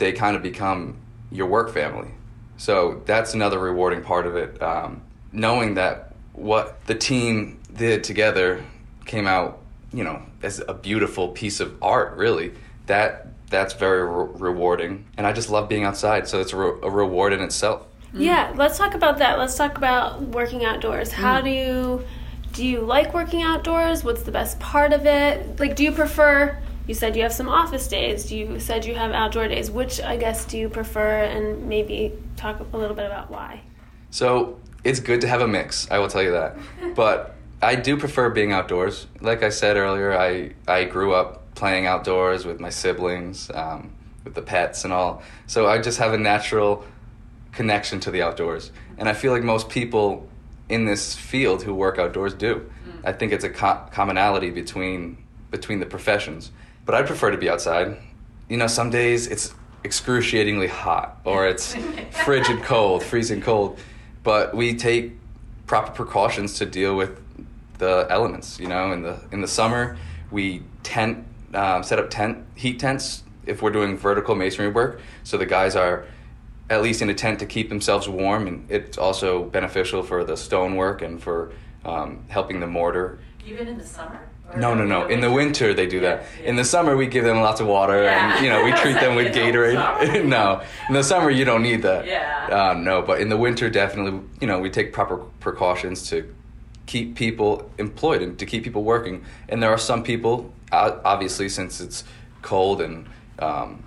they 0.03 0.13
kind 0.13 0.35
of 0.35 0.43
become 0.43 0.97
your 1.31 1.47
work 1.47 1.73
family. 1.73 2.11
So 2.57 3.03
that's 3.07 3.35
another 3.35 3.59
rewarding 3.59 4.03
part 4.03 4.27
of 4.27 4.37
it. 4.37 4.61
Um, 4.61 5.03
knowing 5.33 5.75
that 5.75 6.15
what 6.33 6.85
the 6.87 6.95
team 6.97 7.61
did 7.73 8.03
together 8.03 8.65
came 9.07 9.29
out, 9.29 9.61
you 9.93 10.03
know, 10.03 10.21
as 10.43 10.61
a 10.67 10.75
beautiful 10.75 11.29
piece 11.29 11.61
of 11.61 11.81
art, 11.81 12.17
really. 12.17 12.53
That 12.87 13.29
that's 13.49 13.75
very 13.75 14.03
re- 14.03 14.29
rewarding. 14.35 15.05
And 15.17 15.25
I 15.27 15.33
just 15.33 15.51
love 15.51 15.69
being 15.69 15.85
outside. 15.85 16.27
So 16.27 16.41
it's 16.41 16.53
a, 16.53 16.57
re- 16.57 16.79
a 16.83 16.91
reward 16.91 17.33
in 17.33 17.41
itself. 17.41 17.87
Yeah, 18.13 18.53
let's 18.57 18.79
talk 18.79 18.95
about 18.95 19.19
that. 19.19 19.39
Let's 19.39 19.57
talk 19.57 19.77
about 19.79 20.21
working 20.21 20.65
outdoors. 20.65 21.13
How 21.13 21.41
do 21.41 21.51
you 21.51 22.05
do 22.53 22.67
you 22.67 22.81
like 22.81 23.15
working 23.15 23.43
outdoors? 23.43 24.03
What's 24.03 24.23
the 24.23 24.33
best 24.33 24.59
part 24.59 24.93
of 24.93 25.07
it? 25.07 25.61
Like 25.61 25.77
do 25.77 25.85
you 25.85 25.93
prefer 25.93 26.59
you 26.87 26.95
said 26.95 27.17
you 27.17 27.23
have 27.23 27.33
some 27.33 27.49
office 27.49 27.89
days. 27.89 28.33
You 28.33 28.59
said 28.59 28.85
you 28.85 28.95
have 28.95 29.13
outdoor 29.13 29.49
days. 29.49 29.71
Which 29.71 30.01
I 30.01 30.17
guess 30.17 30.45
do 30.45 30.59
you 30.59 30.69
prefer 30.69 31.23
and 31.25 31.69
maybe 31.69 32.13
talk 32.37 32.61
a 32.73 32.77
little 32.77 32.97
bit 32.97 33.07
about 33.07 33.31
why? 33.31 33.63
So 34.11 34.59
it's 34.85 35.01
good 35.01 35.21
to 35.23 35.29
have 35.29 35.41
a 35.41 35.49
mix. 35.49 35.91
I 35.91 35.99
will 35.99 36.09
tell 36.09 36.23
you 36.23 36.33
that. 36.33 36.57
But 36.95 37.37
I 37.63 37.77
do 37.77 37.97
prefer 37.97 38.29
being 38.31 38.53
outdoors. 38.53 39.07
Like 39.21 39.43
I 39.43 39.49
said 39.49 39.77
earlier, 39.77 40.13
I 40.13 40.53
I 40.67 40.85
grew 40.85 41.15
up 41.15 41.55
playing 41.55 41.87
outdoors 41.87 42.45
with 42.45 42.59
my 42.59 42.71
siblings, 42.71 43.51
um, 43.55 43.93
with 44.25 44.35
the 44.35 44.43
pets 44.43 44.85
and 44.85 44.93
all. 44.93 45.23
So 45.47 45.69
I 45.69 45.79
just 45.79 45.99
have 45.99 46.13
a 46.13 46.19
natural 46.19 46.85
connection 47.53 48.01
to 48.01 48.11
the 48.11 48.23
outdoors, 48.23 48.73
and 48.99 49.09
I 49.09 49.13
feel 49.13 49.33
like 49.33 49.43
most 49.43 49.69
people 49.69 50.29
in 50.69 50.87
this 50.87 51.15
field 51.15 51.63
who 51.63 51.75
work 51.75 51.99
outdoors 51.99 52.35
do. 52.35 52.71
I 53.05 53.13
think 53.13 53.33
it's 53.33 53.45
a 53.45 53.51
co- 53.51 53.83
commonality 53.93 54.51
between 54.51 55.23
between 55.51 55.81
the 55.81 55.87
professions. 55.87 56.51
But 56.85 56.95
I 56.95 57.03
prefer 57.03 57.31
to 57.31 57.39
be 57.39 57.49
outside. 57.49 57.97
You 58.49 58.57
know, 58.57 58.67
some 58.67 58.91
days 58.91 59.27
it's 59.29 59.55
excruciatingly 59.85 60.69
hot 60.69 61.21
or 61.25 61.47
it's 61.47 61.77
frigid 62.25 62.63
cold, 62.63 63.03
freezing 63.11 63.41
cold, 63.41 63.79
but 64.23 64.55
we 64.55 64.75
take 64.75 65.13
proper 65.67 65.93
precautions 65.93 66.59
to 66.59 66.67
deal 66.67 66.97
with 66.97 67.21
the 67.79 68.07
elements. 68.11 68.59
You 68.61 68.69
know, 68.69 68.93
in 68.93 69.03
the 69.03 69.21
in 69.33 69.41
the 69.41 69.49
summer 69.49 69.97
we 70.31 70.63
tent, 70.83 71.25
um, 71.55 71.83
set 71.83 71.99
up 71.99 72.11
tent 72.11 72.45
heat 72.55 72.79
tents 72.79 73.23
if 73.47 73.61
we're 73.61 73.73
doing 73.73 73.97
vertical 73.97 74.35
masonry 74.35 74.71
work, 74.71 75.01
so 75.25 75.37
the 75.37 75.47
guys 75.47 75.75
are 75.77 76.05
at 76.71 76.81
least 76.83 77.03
in 77.03 77.11
a 77.11 77.15
tent 77.15 77.39
to 77.41 77.47
keep 77.47 77.69
themselves 77.69 78.09
warm, 78.09 78.47
and 78.47 78.71
it's 78.71 78.97
also 78.97 79.45
beneficial 79.45 80.03
for 80.03 80.25
the 80.25 80.37
stonework 80.37 81.03
and 81.03 81.23
for 81.23 81.53
um, 81.85 82.25
helping 82.29 82.61
the 82.61 82.67
mortar 82.67 83.19
Even 83.45 83.69
in 83.69 83.79
the 83.79 83.85
summer? 83.85 84.29
No, 84.57 84.75
no, 84.75 84.85
no. 84.85 85.07
In 85.07 85.21
the 85.21 85.31
winter, 85.31 85.73
they 85.75 85.87
do 85.87 86.01
that. 86.01 86.25
In 86.45 86.57
the 86.57 86.65
summer, 86.65 86.97
we 86.97 87.07
give 87.07 87.25
them 87.25 87.39
lots 87.41 87.61
of 87.61 87.67
water, 87.67 88.03
Yeah. 88.03 88.37
and 88.37 88.45
you 88.45 88.51
know 88.51 88.65
we 88.65 88.73
treat 88.73 88.95
them 88.95 89.15
with 89.17 89.35
Gatorade. 89.35 90.25
no, 90.27 90.63
in 90.89 90.95
the 90.95 91.03
summer 91.03 91.31
you 91.31 91.45
don't 91.45 91.63
need 91.63 91.83
that. 91.83 92.07
Yeah. 92.07 92.49
Uh, 92.51 92.75
no, 92.75 93.03
but 93.03 93.21
in 93.21 93.29
the 93.29 93.37
winter, 93.37 93.71
definitely, 93.71 94.21
you 94.41 94.47
know, 94.47 94.59
we 94.61 94.69
take 94.71 94.93
proper 94.93 95.17
precautions 95.41 96.09
to 96.11 96.33
keep 96.87 97.15
people 97.15 97.71
employed 97.79 98.21
and 98.23 98.39
to 98.39 98.45
keep 98.47 98.65
people 98.65 98.83
working. 98.85 99.25
And 99.49 99.63
there 99.63 99.71
are 99.71 99.79
some 99.79 100.03
people, 100.03 100.53
obviously, 100.73 101.49
since 101.49 101.81
it's 101.81 102.05
cold 102.43 102.81
and 102.83 103.07
um, 103.39 103.83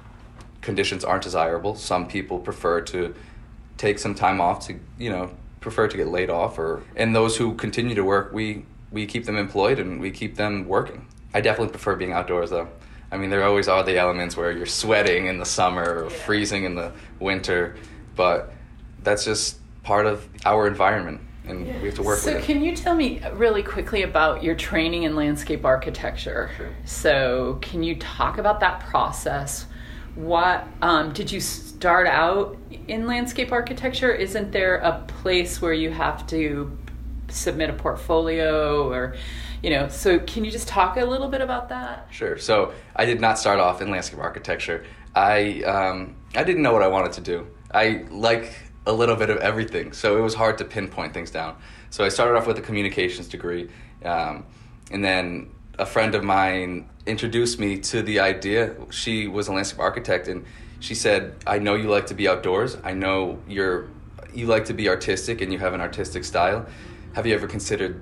conditions 0.62 1.03
aren't 1.03 1.24
desirable, 1.24 1.75
some 1.75 2.07
people 2.07 2.39
prefer 2.39 2.81
to 2.81 3.13
take 3.77 4.00
some 4.00 4.15
time 4.15 4.39
off 4.41 4.65
to, 4.67 4.79
you 4.98 5.10
know, 5.10 5.29
prefer 5.60 5.88
to 5.88 5.98
get 5.98 6.07
laid 6.07 6.29
off. 6.29 6.57
Or 6.57 6.81
and 6.95 7.15
those 7.15 7.38
who 7.38 7.53
continue 7.55 7.93
to 7.95 8.03
work, 8.03 8.31
we 8.34 8.65
we 8.95 9.05
keep 9.05 9.25
them 9.25 9.35
employed 9.35 9.77
and 9.77 9.99
we 9.99 10.09
keep 10.09 10.37
them 10.37 10.65
working. 10.65 11.05
I 11.33 11.41
definitely 11.41 11.71
prefer 11.71 11.97
being 11.97 12.13
outdoors 12.13 12.49
though. 12.49 12.69
I 13.11 13.17
mean, 13.17 13.29
there 13.29 13.43
always 13.43 13.67
are 13.67 13.83
the 13.83 13.97
elements 13.97 14.35
where 14.37 14.51
you're 14.51 14.65
sweating 14.65 15.27
in 15.27 15.37
the 15.37 15.45
summer 15.45 15.83
or 15.83 16.03
Yeah. 16.05 16.09
freezing 16.25 16.63
in 16.63 16.75
the 16.75 16.93
winter, 17.19 17.75
but 18.15 18.53
that's 19.03 19.25
just 19.25 19.59
part 19.83 20.05
of 20.05 20.27
our 20.45 20.65
environment, 20.65 21.19
and 21.45 21.67
we 21.81 21.87
have 21.89 21.95
to 21.95 22.03
work 22.03 22.19
So, 22.19 22.31
with 22.31 22.37
it. 22.37 22.41
So, 22.41 22.45
can 22.47 22.63
you 22.63 22.73
tell 22.73 22.95
me 22.95 23.21
really 23.33 23.61
quickly 23.61 24.01
about 24.03 24.43
your 24.43 24.55
training 24.55 25.03
in 25.03 25.15
landscape 25.15 25.65
architecture? 25.65 26.49
Sure. 26.57 26.69
So, 26.85 27.59
can 27.61 27.83
you 27.83 27.97
talk 27.97 28.37
about 28.37 28.61
that 28.61 28.79
process? 28.79 29.67
What 30.15 30.65
um, 30.81 31.11
did 31.11 31.29
you 31.31 31.41
start 31.41 32.07
out 32.07 32.57
in 32.87 33.05
landscape 33.05 33.51
architecture? 33.51 34.11
Isn't 34.13 34.51
there 34.53 34.77
a 34.77 35.03
place 35.07 35.61
where 35.61 35.73
you 35.73 35.91
have 35.91 36.25
to 36.27 36.75
submit 37.29 37.70
a 37.70 37.74
portfolio, 37.74 38.89
or 38.89 39.15
you 39.63 39.70
know? 39.70 39.88
So, 39.88 40.20
can 40.20 40.46
you 40.46 40.51
just 40.51 40.67
talk 40.67 40.98
a 40.98 41.05
little 41.05 41.27
bit 41.27 41.41
about 41.41 41.70
that? 41.70 42.08
Sure. 42.12 42.38
So 42.38 42.74
I 42.96 43.05
did 43.05 43.20
not 43.20 43.39
start 43.39 43.60
off 43.60 43.82
in 43.82 43.89
landscape 43.89 44.20
architecture. 44.20 44.86
I 45.15 45.62
um, 45.63 46.15
I 46.36 46.44
didn't 46.44 46.62
know 46.62 46.74
what 46.74 46.84
I 46.84 46.88
wanted 46.88 47.13
to 47.13 47.22
do. 47.22 47.48
I 47.74 48.05
like 48.10 48.51
a 48.86 48.94
little 48.94 49.15
bit 49.15 49.29
of 49.29 49.38
everything, 49.38 49.94
so 49.94 50.17
it 50.17 50.22
was 50.22 50.36
hard 50.36 50.58
to 50.60 50.65
pinpoint 50.65 51.13
things 51.13 51.32
down. 51.32 51.55
So 51.89 52.03
I 52.03 52.10
started 52.10 52.38
off 52.38 52.46
with 52.46 52.58
a 52.60 52.62
communications 52.62 53.27
degree, 53.27 53.70
um, 54.03 54.46
and 54.91 55.03
then 55.03 55.51
a 55.79 55.86
friend 55.86 56.13
of 56.15 56.24
mine 56.24 56.89
introduced 57.05 57.60
me 57.60 57.79
to 57.79 58.01
the 58.01 58.20
idea. 58.20 58.75
She 58.91 59.27
was 59.27 59.48
a 59.48 59.53
landscape 59.53 59.79
architect, 59.79 60.27
and 60.27 60.46
she 60.79 60.96
said, 60.96 61.36
"I 61.48 61.60
know 61.60 61.75
you 61.75 61.89
like 61.89 62.08
to 62.08 62.13
be 62.13 62.27
outdoors. 62.27 62.77
I 62.84 62.94
know 62.94 63.39
you're 63.48 63.88
you 64.34 64.48
like 64.48 64.65
to 64.65 64.74
be 64.74 64.89
artistic, 64.89 65.41
and 65.41 65.51
you 65.53 65.60
have 65.60 65.74
an 65.74 65.82
artistic 65.82 66.25
style. 66.25 66.65
Have 67.15 67.25
you 67.25 67.34
ever 67.34 67.48
considered 67.48 68.01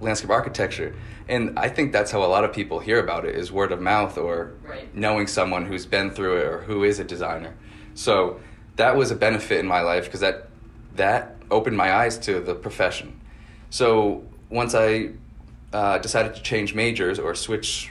landscape 0.00 0.30
architecture?" 0.30 0.94
And 1.28 1.58
I 1.58 1.68
think 1.68 1.92
that's 1.92 2.10
how 2.10 2.22
a 2.22 2.30
lot 2.34 2.44
of 2.44 2.52
people 2.52 2.78
hear 2.80 2.98
about 3.00 3.24
it 3.24 3.34
is 3.34 3.50
word 3.50 3.72
of 3.72 3.80
mouth 3.80 4.18
or 4.18 4.52
Right. 4.68 4.94
knowing 4.94 5.26
someone 5.26 5.64
who's 5.64 5.86
been 5.86 6.10
through 6.10 6.36
it 6.38 6.46
or 6.46 6.58
who 6.62 6.84
is 6.84 6.98
a 6.98 7.04
designer. 7.04 7.54
So 7.94 8.40
that 8.76 8.96
was 8.96 9.10
a 9.10 9.14
benefit 9.14 9.58
in 9.60 9.66
my 9.66 9.80
life 9.80 10.04
because 10.04 10.20
that 10.20 10.48
that 10.96 11.36
opened 11.50 11.76
my 11.76 11.92
eyes 11.92 12.18
to 12.18 12.40
the 12.40 12.54
profession. 12.54 13.18
So 13.70 14.24
once 14.50 14.74
I 14.74 15.10
uh, 15.72 15.98
decided 15.98 16.34
to 16.34 16.42
change 16.42 16.74
majors 16.74 17.18
or 17.18 17.34
switch 17.34 17.90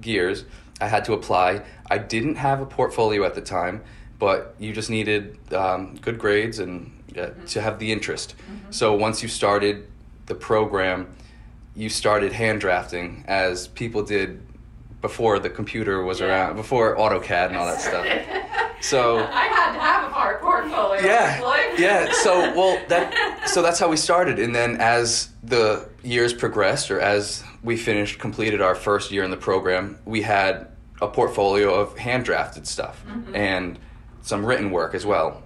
gears, 0.00 0.44
I 0.80 0.88
had 0.88 1.04
to 1.06 1.12
apply. 1.12 1.62
I 1.90 1.98
didn't 1.98 2.36
have 2.36 2.60
a 2.60 2.66
portfolio 2.66 3.24
at 3.24 3.34
the 3.34 3.40
time, 3.40 3.82
but 4.18 4.54
you 4.58 4.72
just 4.72 4.88
needed 4.90 5.36
um, 5.52 5.96
good 6.00 6.18
grades 6.18 6.58
and 6.58 6.92
uh, 7.18 7.30
to 7.48 7.60
have 7.60 7.78
the 7.78 7.90
interest. 7.92 8.34
So 8.70 8.94
once 8.94 9.22
you 9.22 9.28
started 9.28 9.88
the 10.26 10.34
program, 10.34 11.14
you 11.74 11.88
started 11.88 12.32
hand 12.32 12.60
drafting 12.60 13.24
as 13.26 13.68
people 13.68 14.02
did 14.02 14.42
before 15.00 15.38
the 15.38 15.50
computer 15.50 16.02
was 16.02 16.20
Yeah. 16.20 16.26
around, 16.26 16.56
before 16.56 16.96
AutoCAD 16.96 17.48
and 17.48 17.56
all 17.56 17.66
that 17.66 17.80
stuff. 17.80 18.06
So 18.82 19.18
I 19.18 19.44
had 19.46 19.72
to 19.72 19.80
have 19.80 20.04
a 20.10 20.12
hard 20.12 20.38
portfolio. 20.40 21.00
yeah 21.02 21.74
yeah 21.78 22.12
so 22.12 22.54
well 22.56 22.78
that 22.88 23.48
so 23.48 23.62
that's 23.62 23.78
how 23.80 23.88
we 23.88 23.96
started 23.96 24.38
and 24.38 24.54
then 24.54 24.76
as 24.76 25.30
the 25.42 25.88
years 26.04 26.34
progressed 26.34 26.90
or 26.90 27.00
as 27.00 27.42
we 27.64 27.78
finished 27.78 28.18
completed 28.18 28.60
our 28.60 28.74
first 28.74 29.10
year 29.10 29.24
in 29.24 29.30
the 29.30 29.36
program 29.36 29.98
we 30.04 30.20
had 30.20 30.68
a 31.00 31.08
portfolio 31.08 31.74
of 31.74 31.96
hand 31.96 32.26
drafted 32.26 32.66
stuff 32.66 33.02
mm-hmm. 33.08 33.34
and 33.34 33.78
some 34.20 34.44
written 34.44 34.70
work 34.70 34.94
as 34.94 35.06
well 35.06 35.42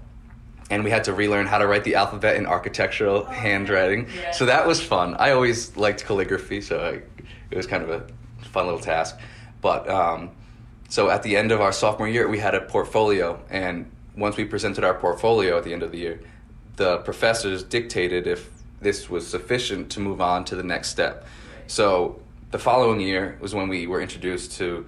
and 0.71 0.85
we 0.85 0.91
had 0.91 1.05
to 1.05 1.13
relearn 1.13 1.47
how 1.47 1.59
to 1.59 1.67
write 1.67 1.85
the 1.85 1.97
alphabet 1.97 2.37
in 2.37 2.47
architectural 2.47 3.25
handwriting. 3.25 4.07
Yeah. 4.15 4.31
so 4.31 4.47
that 4.47 4.67
was 4.67 4.81
fun. 4.81 5.15
I 5.19 5.33
always 5.33 5.77
liked 5.77 6.05
calligraphy 6.05 6.61
so 6.61 6.81
I, 6.81 7.23
it 7.51 7.57
was 7.57 7.67
kind 7.67 7.83
of 7.83 7.91
a 7.91 8.07
fun 8.47 8.67
little 8.67 8.81
task. 8.81 9.19
But 9.61 9.89
um, 9.89 10.31
so 10.89 11.11
at 11.11 11.23
the 11.23 11.37
end 11.37 11.53
of 11.53 11.61
our 11.61 11.73
sophomore 11.73 12.09
year, 12.09 12.29
we 12.29 12.39
had 12.39 12.55
a 12.55 12.63
portfolio, 12.63 13.41
and 13.51 13.91
once 14.17 14.37
we 14.37 14.45
presented 14.45 14.85
our 14.85 14.95
portfolio 14.95 15.59
at 15.59 15.65
the 15.65 15.73
end 15.73 15.83
of 15.83 15.93
the 15.93 15.99
year, 15.99 16.21
the 16.77 16.99
professors 16.99 17.63
dictated 17.63 18.27
if 18.27 18.51
this 18.81 19.11
was 19.11 19.27
sufficient 19.27 19.91
to 19.91 20.01
move 20.01 20.21
on 20.21 20.45
to 20.47 20.57
the 20.57 20.63
next 20.63 20.89
step. 20.89 21.27
So 21.67 22.21
the 22.51 22.59
following 22.59 23.01
year 23.01 23.39
was 23.41 23.55
when 23.55 23.69
we 23.69 23.87
were 23.87 24.01
introduced 24.01 24.53
to 24.59 24.87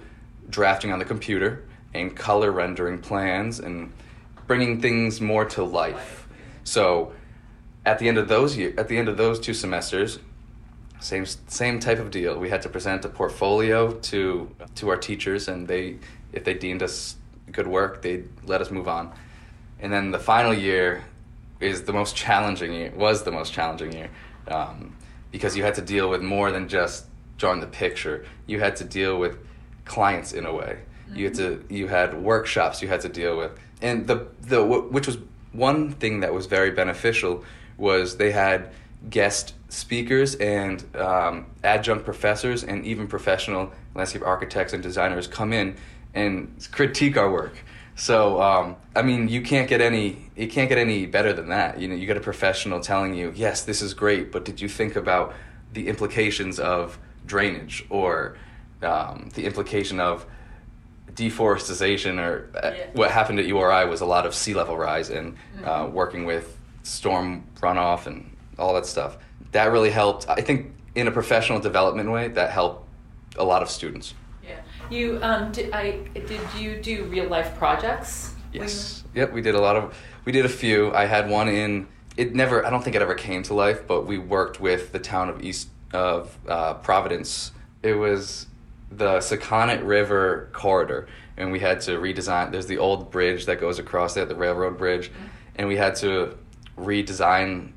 drafting 0.49 0.91
on 0.91 0.99
the 0.99 1.05
computer 1.05 1.63
and 1.93 2.15
color 2.15 2.51
rendering 2.51 2.99
plans 2.99 3.59
and 3.59 3.93
bringing 4.47 4.81
things 4.81 5.21
more 5.21 5.45
to 5.45 5.63
life. 5.63 6.27
So 6.63 7.13
at 7.85 7.99
the 7.99 8.07
end 8.07 8.17
of 8.17 8.27
those 8.27 8.57
year, 8.57 8.73
at 8.77 8.87
the 8.87 8.97
end 8.97 9.09
of 9.09 9.17
those 9.17 9.39
two 9.39 9.53
semesters, 9.53 10.19
same 10.99 11.25
same 11.25 11.79
type 11.79 11.99
of 11.99 12.11
deal. 12.11 12.39
We 12.39 12.49
had 12.49 12.61
to 12.61 12.69
present 12.69 13.03
a 13.05 13.09
portfolio 13.09 13.91
to 13.91 14.49
to 14.75 14.89
our 14.89 14.97
teachers, 14.97 15.47
and 15.47 15.67
they, 15.67 15.97
if 16.31 16.45
they 16.45 16.53
deemed 16.53 16.81
us 16.81 17.17
good 17.51 17.67
work, 17.67 18.01
they'd 18.01 18.27
let 18.45 18.61
us 18.61 18.71
move 18.71 18.87
on. 18.87 19.11
And 19.79 19.91
then 19.91 20.11
the 20.11 20.19
final 20.19 20.53
year 20.53 21.03
is 21.59 21.83
the 21.83 21.93
most 21.93 22.15
challenging 22.15 22.71
year. 22.73 22.91
Was 22.95 23.23
the 23.23 23.31
most 23.31 23.51
challenging 23.51 23.91
year 23.91 24.09
um, 24.47 24.95
because 25.31 25.57
you 25.57 25.63
had 25.63 25.75
to 25.75 25.81
deal 25.81 26.09
with 26.09 26.21
more 26.21 26.51
than 26.51 26.67
just 26.67 27.05
drawing 27.37 27.59
the 27.59 27.67
picture. 27.67 28.25
You 28.47 28.59
had 28.59 28.75
to 28.77 28.85
deal 28.85 29.17
with 29.17 29.37
clients 29.85 30.33
in 30.33 30.45
a 30.45 30.53
way. 30.53 30.79
You 31.13 31.25
had 31.25 31.35
to 31.35 31.63
you 31.69 31.87
had 31.87 32.13
workshops 32.13 32.81
you 32.81 32.87
had 32.87 33.01
to 33.01 33.09
deal 33.09 33.37
with, 33.37 33.51
and 33.83 34.07
the 34.07 34.27
the 34.41 34.63
which 34.65 35.05
was 35.05 35.17
one 35.51 35.91
thing 35.91 36.21
that 36.21 36.33
was 36.33 36.47
very 36.47 36.71
beneficial 36.71 37.43
was 37.77 38.17
they 38.17 38.31
had 38.31 38.71
guest 39.09 39.53
speakers 39.69 40.35
and 40.35 40.83
um, 40.95 41.45
adjunct 41.63 42.05
professors 42.05 42.63
and 42.63 42.85
even 42.85 43.07
professional 43.07 43.71
landscape 43.93 44.23
architects 44.23 44.73
and 44.73 44.81
designers 44.81 45.27
come 45.27 45.53
in 45.53 45.75
and 46.13 46.67
critique 46.71 47.17
our 47.17 47.29
work. 47.29 47.63
So 47.95 48.41
um, 48.41 48.75
I 48.95 49.01
mean, 49.01 49.27
you 49.27 49.41
can't 49.41 49.67
get 49.67 49.81
any 49.81 50.31
you 50.35 50.47
can't 50.47 50.69
get 50.69 50.77
any 50.77 51.05
better 51.05 51.33
than 51.33 51.49
that. 51.49 51.79
You 51.79 51.87
know, 51.87 51.95
you 51.95 52.07
get 52.07 52.17
a 52.17 52.21
professional 52.21 52.79
telling 52.79 53.13
you, 53.13 53.31
yes, 53.35 53.63
this 53.63 53.81
is 53.81 53.93
great, 53.93 54.31
but 54.31 54.45
did 54.45 54.61
you 54.61 54.69
think 54.69 54.95
about 54.95 55.33
the 55.73 55.87
implications 55.87 56.59
of 56.59 56.97
drainage 57.25 57.85
or 57.89 58.37
um, 58.81 59.29
the 59.35 59.45
implication 59.45 59.99
of 59.99 60.25
deforestation 61.15 62.19
or 62.19 62.49
uh, 62.55 62.71
Yeah. 62.75 62.85
what 62.93 63.11
happened 63.11 63.39
at 63.39 63.45
URI 63.45 63.85
was 63.87 64.01
a 64.01 64.05
lot 64.05 64.25
of 64.25 64.33
sea 64.33 64.53
level 64.53 64.77
rise 64.77 65.09
and 65.09 65.35
uh, 65.63 65.87
working 65.91 66.25
with 66.25 66.57
storm 66.83 67.43
runoff 67.61 68.07
and 68.07 68.35
all 68.57 68.73
that 68.73 68.85
stuff. 68.85 69.17
That 69.51 69.71
really 69.71 69.89
helped. 69.91 70.27
I 70.29 70.41
think 70.41 70.73
in 70.95 71.07
a 71.07 71.11
professional 71.11 71.59
development 71.59 72.11
way, 72.11 72.27
that 72.29 72.51
helped 72.51 72.87
a 73.37 73.43
lot 73.43 73.61
of 73.61 73.69
students. 73.69 74.13
Yeah. 74.43 74.59
You 74.89 75.19
um 75.21 75.51
did 75.51 75.71
I 75.73 75.99
did 76.13 76.41
you 76.57 76.81
do 76.81 77.05
real 77.05 77.27
life 77.29 77.55
projects? 77.57 78.33
Yes. 78.51 79.03
Yep. 79.15 79.33
We 79.33 79.41
did 79.41 79.55
a 79.55 79.59
lot 79.61 79.75
of. 79.75 79.95
We 80.25 80.31
did 80.31 80.45
a 80.45 80.49
few. 80.49 80.93
I 80.93 81.05
had 81.05 81.29
one 81.29 81.47
in. 81.47 81.87
It 82.17 82.35
never. 82.35 82.65
I 82.65 82.69
don't 82.69 82.83
think 82.83 82.95
it 82.95 83.01
ever 83.01 83.15
came 83.15 83.41
to 83.43 83.53
life, 83.53 83.87
but 83.87 84.05
we 84.05 84.17
worked 84.17 84.59
with 84.59 84.91
the 84.91 84.99
town 84.99 85.29
of 85.29 85.41
East 85.43 85.69
of 85.93 86.37
uh, 86.47 86.75
Providence. 86.75 87.51
It 87.81 87.93
was 87.93 88.47
the 88.97 89.17
Sakonnet 89.17 89.85
River 89.85 90.49
corridor, 90.53 91.07
and 91.37 91.51
we 91.51 91.59
had 91.59 91.81
to 91.81 91.91
redesign. 91.91 92.51
There's 92.51 92.67
the 92.67 92.77
old 92.77 93.11
bridge 93.11 93.45
that 93.45 93.59
goes 93.59 93.79
across 93.79 94.13
there, 94.13 94.25
the 94.25 94.35
railroad 94.35 94.77
bridge, 94.77 95.09
mm-hmm. 95.09 95.25
and 95.55 95.67
we 95.67 95.77
had 95.77 95.95
to 95.97 96.37
redesign 96.77 97.71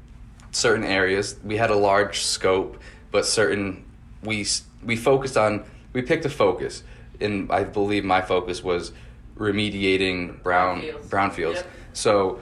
certain 0.50 0.85
areas. 0.85 1.37
We 1.44 1.56
had 1.56 1.70
a 1.70 1.76
large 1.76 2.20
scope, 2.20 2.80
but 3.11 3.26
certain 3.26 3.85
we 4.23 4.46
we 4.85 4.96
focused 4.96 5.37
on. 5.37 5.64
We 5.92 6.02
picked 6.02 6.25
a 6.25 6.30
focus, 6.30 6.82
and 7.20 7.50
I 7.50 7.64
believe 7.64 8.04
my 8.04 8.20
focus 8.20 8.62
was 8.62 8.92
remediating 9.38 10.42
brown 10.42 10.82
Brownfields. 10.82 11.08
brownfields. 11.08 11.54
Yep. 11.54 11.66
So 11.92 12.40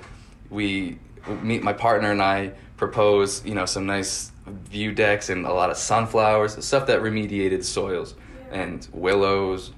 we 0.50 0.98
meet 1.42 1.62
my 1.62 1.72
partner 1.72 2.10
and 2.10 2.22
I 2.22 2.52
propose, 2.76 3.44
you 3.44 3.54
know, 3.54 3.66
some 3.66 3.86
nice 3.86 4.30
view 4.46 4.92
decks 4.92 5.30
and 5.30 5.46
a 5.46 5.52
lot 5.52 5.70
of 5.70 5.76
sunflowers, 5.76 6.62
stuff 6.64 6.86
that 6.86 7.00
remediated 7.00 7.64
soils 7.64 8.14
and 8.54 8.88
willows 8.92 9.72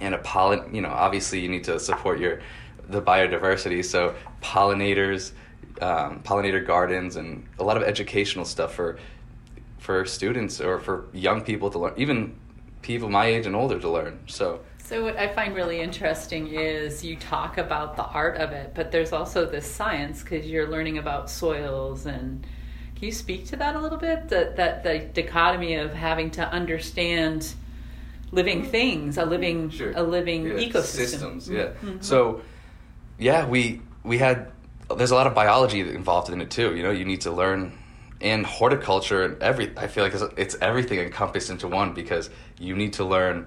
and 0.00 0.14
a 0.14 0.18
pollen, 0.18 0.74
you 0.74 0.82
know, 0.82 0.90
obviously 0.90 1.40
you 1.40 1.48
need 1.48 1.64
to 1.64 1.78
support 1.78 2.18
your 2.18 2.40
the 2.88 3.00
biodiversity, 3.00 3.82
so 3.84 4.14
pollinators, 4.42 5.30
um, 5.80 6.20
pollinator 6.24 6.66
gardens 6.66 7.16
and 7.16 7.46
a 7.58 7.64
lot 7.64 7.76
of 7.76 7.84
educational 7.84 8.44
stuff 8.44 8.74
for 8.74 8.98
for 9.78 10.04
students 10.04 10.60
or 10.60 10.78
for 10.78 11.06
young 11.12 11.40
people 11.40 11.70
to 11.70 11.78
learn, 11.78 11.94
even 11.96 12.34
people 12.82 13.08
my 13.08 13.26
age 13.26 13.46
and 13.46 13.56
older 13.56 13.78
to 13.78 13.88
learn. 13.88 14.18
So 14.26 14.60
So 14.78 15.04
what 15.04 15.16
I 15.16 15.28
find 15.28 15.54
really 15.54 15.80
interesting 15.80 16.48
is 16.48 17.04
you 17.04 17.16
talk 17.16 17.58
about 17.58 17.96
the 17.96 18.04
art 18.04 18.36
of 18.36 18.50
it, 18.50 18.74
but 18.74 18.90
there's 18.90 19.12
also 19.12 19.46
this 19.46 19.66
science 19.66 20.22
because 20.22 20.46
you're 20.46 20.68
learning 20.68 20.98
about 20.98 21.30
soils 21.30 22.06
and 22.06 22.44
can 22.96 23.06
you 23.06 23.12
speak 23.12 23.46
to 23.46 23.56
that 23.56 23.74
a 23.76 23.80
little 23.80 23.98
bit? 23.98 24.28
That 24.28 24.56
that 24.56 24.82
the 24.82 24.98
dichotomy 25.22 25.74
of 25.76 25.92
having 25.92 26.30
to 26.32 26.42
understand 26.60 27.54
living 28.32 28.64
things, 28.64 29.18
a 29.18 29.24
living 29.24 29.70
Sure. 29.70 29.92
a 29.94 30.02
living 30.02 30.46
Yeah, 30.46 30.54
ecosystem. 30.54 30.82
systems 30.84 31.48
yeah 31.50 31.68
Mhm. 31.82 32.02
so 32.02 32.40
yeah 33.18 33.46
we 33.46 33.80
we 34.04 34.18
had 34.18 34.50
there's 34.96 35.10
a 35.10 35.14
lot 35.14 35.26
of 35.26 35.34
biology 35.34 35.80
involved 35.80 36.28
in 36.30 36.40
it 36.40 36.50
too 36.50 36.74
you 36.74 36.82
know 36.82 36.90
you 36.90 37.04
need 37.04 37.20
to 37.22 37.30
learn 37.30 37.72
and 38.20 38.44
horticulture 38.46 39.22
and 39.24 39.42
every 39.42 39.72
i 39.76 39.86
feel 39.86 40.02
like 40.04 40.14
it's, 40.14 40.24
it's 40.36 40.56
everything 40.60 40.98
encompassed 40.98 41.50
into 41.50 41.68
one 41.68 41.92
because 41.94 42.30
you 42.58 42.74
need 42.74 42.92
to 42.94 43.04
learn 43.04 43.46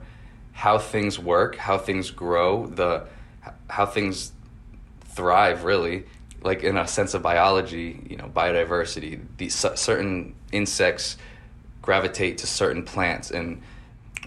how 0.54 0.78
things 0.78 1.18
work 1.20 1.56
how 1.58 1.78
things 1.78 2.12
grow 2.12 2.68
the 2.68 3.04
how 3.70 3.86
things 3.86 4.32
thrive 5.16 5.64
really 5.64 6.06
like 6.44 6.64
in 6.64 6.78
a 6.78 6.88
sense 6.88 7.14
of 7.14 7.22
biology 7.24 8.00
you 8.10 8.18
know 8.18 8.28
biodiversity 8.36 9.20
these 9.38 9.56
certain 9.76 10.34
insects 10.52 11.18
gravitate 11.82 12.38
to 12.38 12.48
certain 12.48 12.84
plants 12.84 13.32
and 13.32 13.62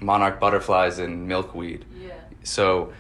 monarch 0.00 0.38
butterflies 0.40 0.99
and 0.99 1.26
milkweed 1.28 1.85
Yeah. 2.00 2.12
so 2.43 2.93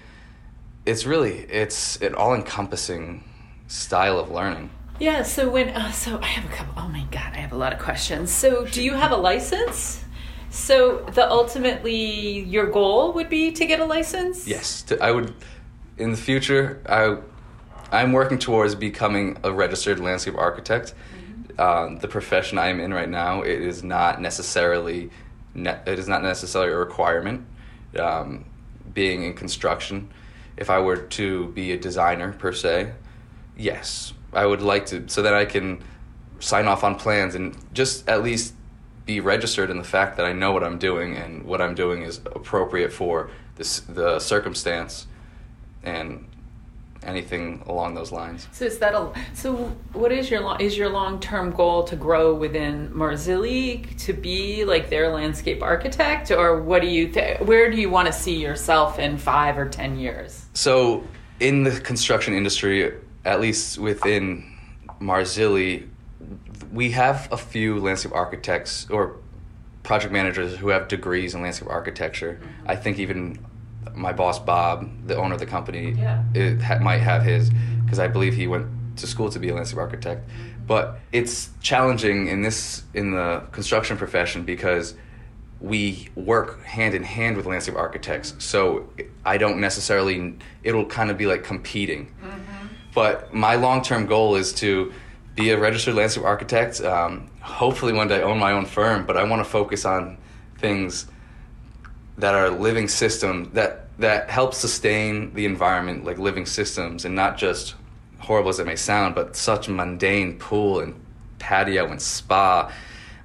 it's 0.86 1.04
really 1.06 1.40
it's 1.50 1.96
an 2.02 2.14
all-encompassing 2.14 3.22
style 3.66 4.18
of 4.18 4.30
learning 4.30 4.70
Yeah, 5.00 5.22
so 5.22 5.48
when 5.48 5.68
uh, 5.68 5.92
so 5.92 6.18
I 6.20 6.26
have 6.26 6.44
a 6.50 6.54
couple 6.56 6.74
oh 6.76 6.88
my 6.88 7.04
god, 7.10 7.30
I 7.34 7.40
have 7.44 7.52
a 7.52 7.56
lot 7.56 7.72
of 7.72 7.78
questions. 7.78 8.32
So 8.32 8.64
do 8.66 8.82
you 8.82 8.94
have 8.94 9.12
a 9.12 9.16
license? 9.16 10.02
So 10.50 11.04
the 11.14 11.30
ultimately 11.30 12.40
your 12.40 12.66
goal 12.66 13.12
would 13.12 13.28
be 13.28 13.52
to 13.52 13.64
get 13.66 13.78
a 13.80 13.84
license? 13.84 14.46
yes 14.48 14.82
to, 14.82 14.92
i 15.02 15.10
would 15.10 15.32
in 15.98 16.10
the 16.10 16.16
future 16.16 16.80
i 16.88 17.16
i'm 17.98 18.12
working 18.12 18.38
towards 18.38 18.74
becoming 18.74 19.36
a 19.44 19.50
registered 19.52 19.98
landscape 20.00 20.36
architect 20.36 20.94
um, 21.58 21.98
the 21.98 22.08
profession 22.08 22.56
i'm 22.58 22.78
in 22.80 22.92
right 22.94 23.08
now 23.10 23.42
it 23.42 23.60
is 23.60 23.82
not 23.82 24.20
necessarily 24.20 25.10
ne- 25.54 25.80
it 25.86 25.98
is 25.98 26.08
not 26.08 26.22
necessarily 26.22 26.72
a 26.72 26.76
requirement. 26.76 27.46
Um, 27.98 28.44
being 28.92 29.22
in 29.22 29.34
construction, 29.34 30.08
if 30.56 30.70
I 30.70 30.78
were 30.80 30.96
to 30.96 31.48
be 31.48 31.72
a 31.72 31.78
designer 31.78 32.32
per 32.32 32.52
se, 32.52 32.92
yes, 33.56 34.12
I 34.32 34.44
would 34.46 34.62
like 34.62 34.86
to, 34.86 35.08
so 35.08 35.22
that 35.22 35.34
I 35.34 35.44
can 35.44 35.82
sign 36.40 36.66
off 36.66 36.84
on 36.84 36.96
plans 36.96 37.34
and 37.34 37.56
just 37.72 38.08
at 38.08 38.22
least 38.22 38.54
be 39.04 39.20
registered 39.20 39.70
in 39.70 39.78
the 39.78 39.84
fact 39.84 40.16
that 40.16 40.26
I 40.26 40.32
know 40.32 40.52
what 40.52 40.62
I'm 40.62 40.78
doing 40.78 41.16
and 41.16 41.44
what 41.44 41.62
I'm 41.62 41.74
doing 41.74 42.02
is 42.02 42.18
appropriate 42.18 42.92
for 42.92 43.30
this, 43.56 43.80
the 43.80 44.18
circumstance 44.18 45.06
and 45.82 46.27
anything 47.02 47.62
along 47.66 47.94
those 47.94 48.12
lines. 48.12 48.48
So 48.52 48.64
is 48.64 48.78
that 48.78 48.94
a 48.94 49.12
so? 49.34 49.54
What 49.92 50.12
is 50.12 50.30
your 50.30 50.60
is 50.60 50.76
your 50.76 50.88
long 50.88 51.20
term 51.20 51.50
goal 51.52 51.84
to 51.84 51.96
grow 51.96 52.34
within 52.34 52.90
Marzilli 52.90 53.96
to 54.04 54.12
be 54.12 54.64
like 54.64 54.90
their 54.90 55.12
landscape 55.12 55.62
architect, 55.62 56.30
or 56.30 56.62
what 56.62 56.82
do 56.82 56.88
you 56.88 57.08
th- 57.08 57.40
where 57.40 57.70
do 57.70 57.80
you 57.80 57.90
want 57.90 58.06
to 58.06 58.12
see 58.12 58.36
yourself 58.36 58.98
in 58.98 59.18
five 59.18 59.58
or 59.58 59.68
ten 59.68 59.98
years? 59.98 60.46
So, 60.54 61.04
in 61.40 61.62
the 61.62 61.80
construction 61.80 62.34
industry, 62.34 62.92
at 63.24 63.40
least 63.40 63.78
within 63.78 64.44
Marzilli, 65.00 65.88
we 66.72 66.90
have 66.92 67.28
a 67.30 67.36
few 67.36 67.78
landscape 67.78 68.12
architects 68.14 68.88
or 68.90 69.16
project 69.82 70.12
managers 70.12 70.56
who 70.56 70.68
have 70.68 70.88
degrees 70.88 71.34
in 71.34 71.40
landscape 71.40 71.70
architecture. 71.70 72.38
Mm-hmm. 72.40 72.70
I 72.70 72.76
think 72.76 72.98
even 72.98 73.38
my 73.94 74.12
boss 74.12 74.38
Bob, 74.38 74.88
the 75.06 75.16
owner 75.16 75.34
of 75.34 75.40
the 75.40 75.46
company, 75.46 75.92
Yeah. 75.96 76.22
it 76.34 76.62
ha- 76.62 76.78
might 76.78 76.98
have 76.98 77.22
his 77.22 77.50
because 77.84 77.98
I 77.98 78.08
believe 78.08 78.34
he 78.34 78.46
went 78.46 78.66
to 78.96 79.06
school 79.06 79.30
to 79.30 79.38
be 79.38 79.48
a 79.48 79.54
landscape 79.54 79.78
architect. 79.78 80.28
But 80.66 80.98
it's 81.12 81.48
challenging 81.62 82.28
in 82.28 82.42
this 82.42 82.82
in 82.94 83.12
the 83.12 83.42
construction 83.52 83.96
profession 83.96 84.42
because 84.44 84.94
we 85.60 86.08
work 86.14 86.62
hand 86.64 86.94
in 86.94 87.02
hand 87.02 87.36
with 87.36 87.46
landscape 87.46 87.74
architects. 87.76 88.34
So 88.38 88.88
I 89.24 89.38
don't 89.38 89.58
necessarily. 89.60 90.34
It'll 90.62 90.84
kind 90.86 91.10
of 91.10 91.16
be 91.18 91.26
like 91.26 91.42
competing. 91.44 92.12
But 92.94 93.32
my 93.32 93.54
long 93.56 93.82
term 93.82 94.06
goal 94.06 94.34
is 94.36 94.52
to 94.54 94.92
be 95.34 95.50
a 95.50 95.58
registered 95.58 95.94
landscape 95.94 96.24
architect. 96.24 96.80
Um, 96.82 97.30
hopefully, 97.40 97.92
one 97.92 98.08
day 98.08 98.22
own 98.22 98.38
my 98.38 98.52
own 98.52 98.66
firm. 98.66 99.06
But 99.06 99.16
I 99.16 99.24
want 99.24 99.40
to 99.42 99.48
focus 99.50 99.84
on 99.84 100.18
things 100.58 101.06
that 102.18 102.34
are 102.34 102.50
living 102.50 102.88
systems 102.88 103.48
that 103.54 103.86
that 103.98 104.30
help 104.30 104.54
sustain 104.54 105.34
the 105.34 105.44
environment, 105.44 106.04
like 106.04 106.18
living 106.18 106.46
systems, 106.46 107.04
and 107.04 107.14
not 107.14 107.36
just 107.36 107.74
horrible 108.20 108.50
as 108.50 108.58
it 108.58 108.66
may 108.66 108.76
sound, 108.76 109.14
but 109.14 109.34
such 109.34 109.68
mundane 109.68 110.38
pool 110.38 110.80
and 110.80 110.94
patio 111.38 111.88
and 111.90 112.00
spa 112.00 112.72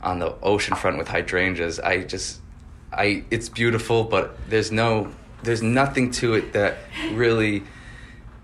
on 0.01 0.19
the 0.19 0.33
ocean 0.41 0.75
front 0.75 0.97
with 0.97 1.07
hydrangeas. 1.07 1.79
I 1.79 2.03
just, 2.03 2.41
I 2.91 3.23
it's 3.29 3.49
beautiful, 3.49 4.03
but 4.03 4.35
there's 4.49 4.71
no, 4.71 5.11
there's 5.43 5.61
nothing 5.61 6.11
to 6.11 6.33
it 6.35 6.53
that 6.53 6.77
really 7.11 7.63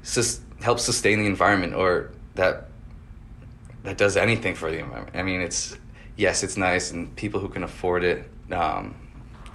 sus- 0.04 0.42
helps 0.62 0.84
sustain 0.84 1.20
the 1.20 1.26
environment 1.26 1.74
or 1.74 2.12
that 2.36 2.68
that 3.84 3.98
does 3.98 4.18
anything 4.18 4.56
for 4.56 4.70
the 4.70 4.80
environment. 4.80 5.16
I 5.16 5.24
mean, 5.24 5.42
it's 5.42 5.78
yes, 6.16 6.44
it's 6.44 6.58
nice, 6.58 6.92
and 6.92 7.16
people 7.16 7.40
who 7.40 7.50
can 7.50 7.64
afford 7.64 8.04
it, 8.04 8.30
um, 8.52 8.96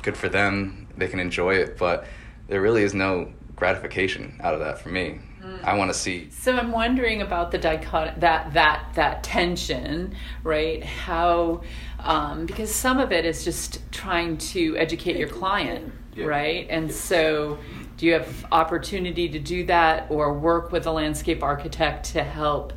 good 0.02 0.16
for 0.16 0.28
them. 0.28 0.83
They 0.96 1.08
can 1.08 1.20
enjoy 1.20 1.54
it, 1.56 1.76
but 1.78 2.06
there 2.48 2.60
really 2.60 2.82
is 2.82 2.94
no 2.94 3.32
gratification 3.56 4.38
out 4.42 4.54
of 4.54 4.60
that 4.60 4.80
for 4.80 4.88
me. 4.88 5.20
I 5.62 5.76
want 5.76 5.92
to 5.92 5.98
see. 5.98 6.30
So 6.30 6.56
I'm 6.56 6.72
wondering 6.72 7.20
about 7.20 7.50
the 7.50 7.58
dichot 7.58 8.20
that 8.20 8.54
that 8.54 8.86
that 8.94 9.22
tension, 9.22 10.14
right? 10.42 10.82
How 10.82 11.62
um, 11.98 12.46
because 12.46 12.74
some 12.74 12.98
of 12.98 13.12
it 13.12 13.26
is 13.26 13.44
just 13.44 13.80
trying 13.92 14.38
to 14.38 14.74
educate 14.78 15.16
your 15.16 15.28
client, 15.28 15.92
Yeah. 16.14 16.26
right? 16.26 16.66
And 16.70 16.90
so 16.90 17.58
do 17.98 18.06
you 18.06 18.14
have 18.14 18.46
opportunity 18.52 19.28
to 19.28 19.38
do 19.38 19.64
that 19.66 20.10
or 20.10 20.32
work 20.32 20.72
with 20.72 20.86
a 20.86 20.90
landscape 20.92 21.42
architect 21.42 22.12
to 22.12 22.22
help? 22.22 22.72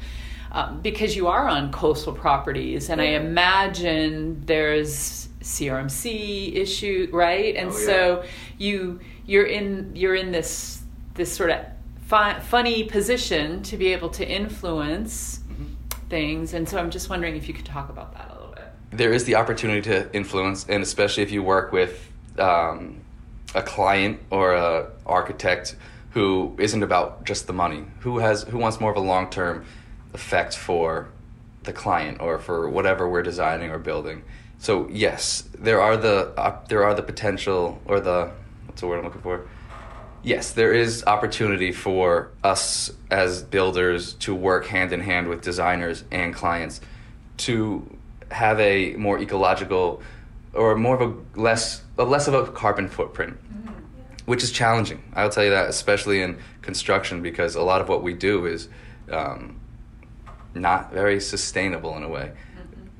Um, 0.51 0.81
because 0.81 1.15
you 1.15 1.27
are 1.27 1.47
on 1.47 1.71
coastal 1.71 2.13
properties, 2.13 2.89
and 2.89 2.99
I 3.01 3.05
imagine 3.15 4.41
there's 4.45 5.26
CRMC 5.47 6.55
issue, 6.55 7.09
right? 7.11 7.55
And 7.55 7.69
Oh, 7.69 7.77
yeah. 7.79 7.85
so 7.85 8.23
you 8.57 8.99
you're 9.25 9.45
in 9.45 9.91
you're 9.95 10.15
in 10.15 10.31
this 10.31 10.81
this 11.15 11.31
sort 11.35 11.49
of 11.49 11.65
fi- 12.01 12.39
funny 12.39 12.83
position 12.83 13.63
to 13.63 13.77
be 13.77 13.87
able 13.93 14.09
to 14.09 14.27
influence 14.27 15.41
things 16.09 16.53
and 16.53 16.69
so 16.69 16.77
i'm 16.77 16.89
just 16.89 17.09
wondering 17.09 17.35
if 17.35 17.49
you 17.49 17.53
could 17.53 17.65
talk 17.65 17.89
about 17.89 18.13
that 18.13 18.29
a 18.31 18.33
little 18.35 18.53
bit 18.55 18.63
there 18.91 19.11
is 19.11 19.25
the 19.25 19.35
opportunity 19.35 19.81
to 19.81 20.09
influence, 20.15 20.65
and 20.69 20.81
especially 20.81 21.21
if 21.23 21.31
you 21.31 21.43
work 21.43 21.73
with 21.73 22.09
um, 22.39 23.01
a 23.53 23.61
client 23.61 24.17
or 24.29 24.53
a 24.53 24.89
architect 25.05 25.75
who 26.11 26.55
isn't 26.57 26.81
about 26.81 27.25
just 27.25 27.47
the 27.47 27.53
money, 27.53 27.83
who 27.99 28.19
has 28.19 28.43
who 28.43 28.57
wants 28.57 28.79
more 28.79 28.91
of 28.91 28.95
a 28.97 29.01
long 29.01 29.29
term 29.29 29.65
effect 30.13 30.55
for 30.55 31.09
the 31.63 31.73
client 31.73 32.21
or 32.21 32.39
for 32.39 32.69
whatever 32.69 33.09
we're 33.09 33.21
designing 33.21 33.69
or 33.69 33.77
building. 33.79 34.23
So 34.59 34.87
yes, 34.89 35.43
there 35.57 35.81
are 35.81 35.97
the 35.97 36.33
uh, 36.37 36.59
there 36.67 36.83
are 36.83 36.93
the 36.93 37.03
potential 37.03 37.79
or 37.85 37.99
the 37.99 38.31
what's 38.65 38.81
the 38.81 38.87
word 38.87 38.99
I'm 38.99 39.05
looking 39.05 39.21
for. 39.21 39.47
Yes, 40.23 40.51
there 40.51 40.73
is 40.73 41.03
opportunity 41.05 41.71
for 41.71 42.31
us 42.43 42.91
as 43.11 43.43
builders 43.43 44.13
to 44.15 44.33
work 44.33 44.65
hand 44.65 44.91
in 44.91 44.99
hand 44.99 45.27
with 45.27 45.41
designers 45.41 46.03
and 46.11 46.33
clients 46.33 46.81
to 47.37 47.95
have 48.31 48.59
a 48.59 48.93
more 48.95 49.19
ecological 49.19 50.01
or 50.53 50.75
more 50.75 50.99
of 50.99 51.01
a 51.01 51.39
less 51.39 51.83
a 51.97 52.03
less 52.03 52.27
of 52.27 52.33
a 52.33 52.51
carbon 52.51 52.89
footprint 52.89 53.37
which 54.25 54.43
is 54.43 54.51
challenging. 54.51 55.01
I'll 55.13 55.29
tell 55.29 55.45
you 55.45 55.51
that 55.51 55.69
especially 55.69 56.21
in 56.21 56.39
construction 56.61 57.21
because 57.21 57.55
a 57.55 57.61
lot 57.61 57.79
of 57.79 57.87
what 57.87 58.03
we 58.03 58.13
do 58.13 58.45
is 58.45 58.67
um, 59.09 59.61
not 60.53 60.91
very 60.91 61.21
sustainable 61.21 61.95
in 61.95 62.03
a 62.03 62.09
way 62.09 62.33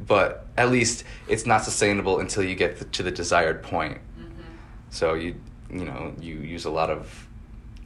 but 0.08 0.46
at 0.58 0.72
least 0.72 1.04
it's 1.28 1.46
not 1.46 1.63
sustainable 1.63 2.20
until 2.20 2.43
you 2.43 2.56
get 2.56 2.91
to 2.93 3.04
the 3.04 3.12
desired 3.12 3.62
point. 3.62 4.00
Mm-hmm. 4.20 4.41
So 4.89 5.13
you 5.13 5.36
you 5.70 5.86
know 5.86 6.13
you 6.20 6.36
use 6.36 6.65
a 6.65 6.70
lot 6.70 6.89
of 6.89 7.28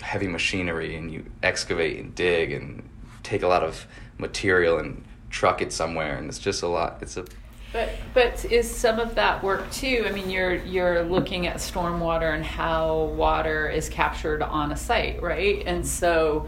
heavy 0.02 0.28
machinery 0.28 0.96
and 0.96 1.12
you 1.12 1.26
excavate 1.44 2.00
and 2.00 2.14
dig 2.16 2.52
and 2.52 2.88
take 3.24 3.44
a 3.44 3.48
lot 3.48 3.64
of 3.64 3.86
material 4.18 4.80
and 4.80 5.04
truck 5.30 5.62
it 5.62 5.72
somewhere 5.72 6.18
and 6.18 6.28
it's 6.28 6.40
just 6.40 6.64
a 6.64 6.68
lot 6.68 6.98
it's 7.02 7.18
a 7.18 7.26
but 7.72 7.90
but 8.14 8.44
is 8.46 8.70
some 8.70 9.00
of 9.00 9.16
that 9.16 9.42
work 9.44 9.70
too 9.72 10.04
i 10.08 10.12
mean 10.12 10.30
you're 10.30 10.56
you're 10.56 11.04
looking 11.04 11.48
at 11.48 11.58
stormwater 11.58 12.34
and 12.36 12.44
how 12.44 13.04
water 13.16 13.70
is 13.70 13.88
captured 13.90 14.42
on 14.42 14.72
a 14.72 14.78
site 14.78 15.22
right? 15.22 15.64
And 15.66 15.86
so 15.86 16.48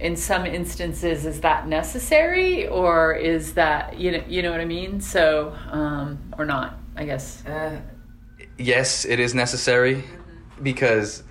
in 0.00 0.16
some 0.16 0.46
instances 0.46 1.26
is 1.26 1.40
that 1.40 1.66
necessary 1.66 2.68
or 2.68 3.14
is 3.14 3.54
that 3.54 3.98
you 3.98 4.12
know 4.12 4.24
you 4.28 4.42
know 4.42 4.50
what 4.50 4.60
i 4.60 4.64
mean? 4.64 5.00
So 5.00 5.54
um 5.70 6.18
or 6.38 6.44
not 6.44 6.78
i 6.96 7.04
guess. 7.04 7.44
Uh, 7.46 7.80
yes, 8.58 9.04
it 9.04 9.20
is 9.20 9.34
necessary 9.34 10.04
because 10.62 11.22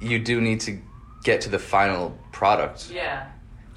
you 0.00 0.18
do 0.18 0.40
need 0.40 0.60
to 0.60 0.78
get 1.24 1.40
to 1.42 1.48
the 1.48 1.58
final 1.58 2.16
product. 2.32 2.90
yeah. 2.90 3.28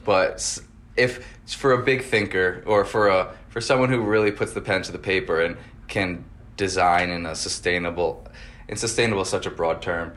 But 0.05 0.59
if 0.97 1.25
for 1.47 1.71
a 1.73 1.83
big 1.83 2.03
thinker 2.03 2.63
or 2.65 2.85
for 2.85 3.09
a 3.09 3.35
for 3.49 3.61
someone 3.61 3.89
who 3.89 4.01
really 4.01 4.31
puts 4.31 4.53
the 4.53 4.61
pen 4.61 4.81
to 4.83 4.91
the 4.91 4.99
paper 4.99 5.41
and 5.41 5.57
can 5.87 6.23
design 6.57 7.09
in 7.09 7.25
a 7.25 7.35
sustainable 7.35 8.27
and 8.67 8.77
sustainable 8.77 9.23
is 9.23 9.29
such 9.29 9.45
a 9.45 9.51
broad 9.51 9.81
term, 9.81 10.15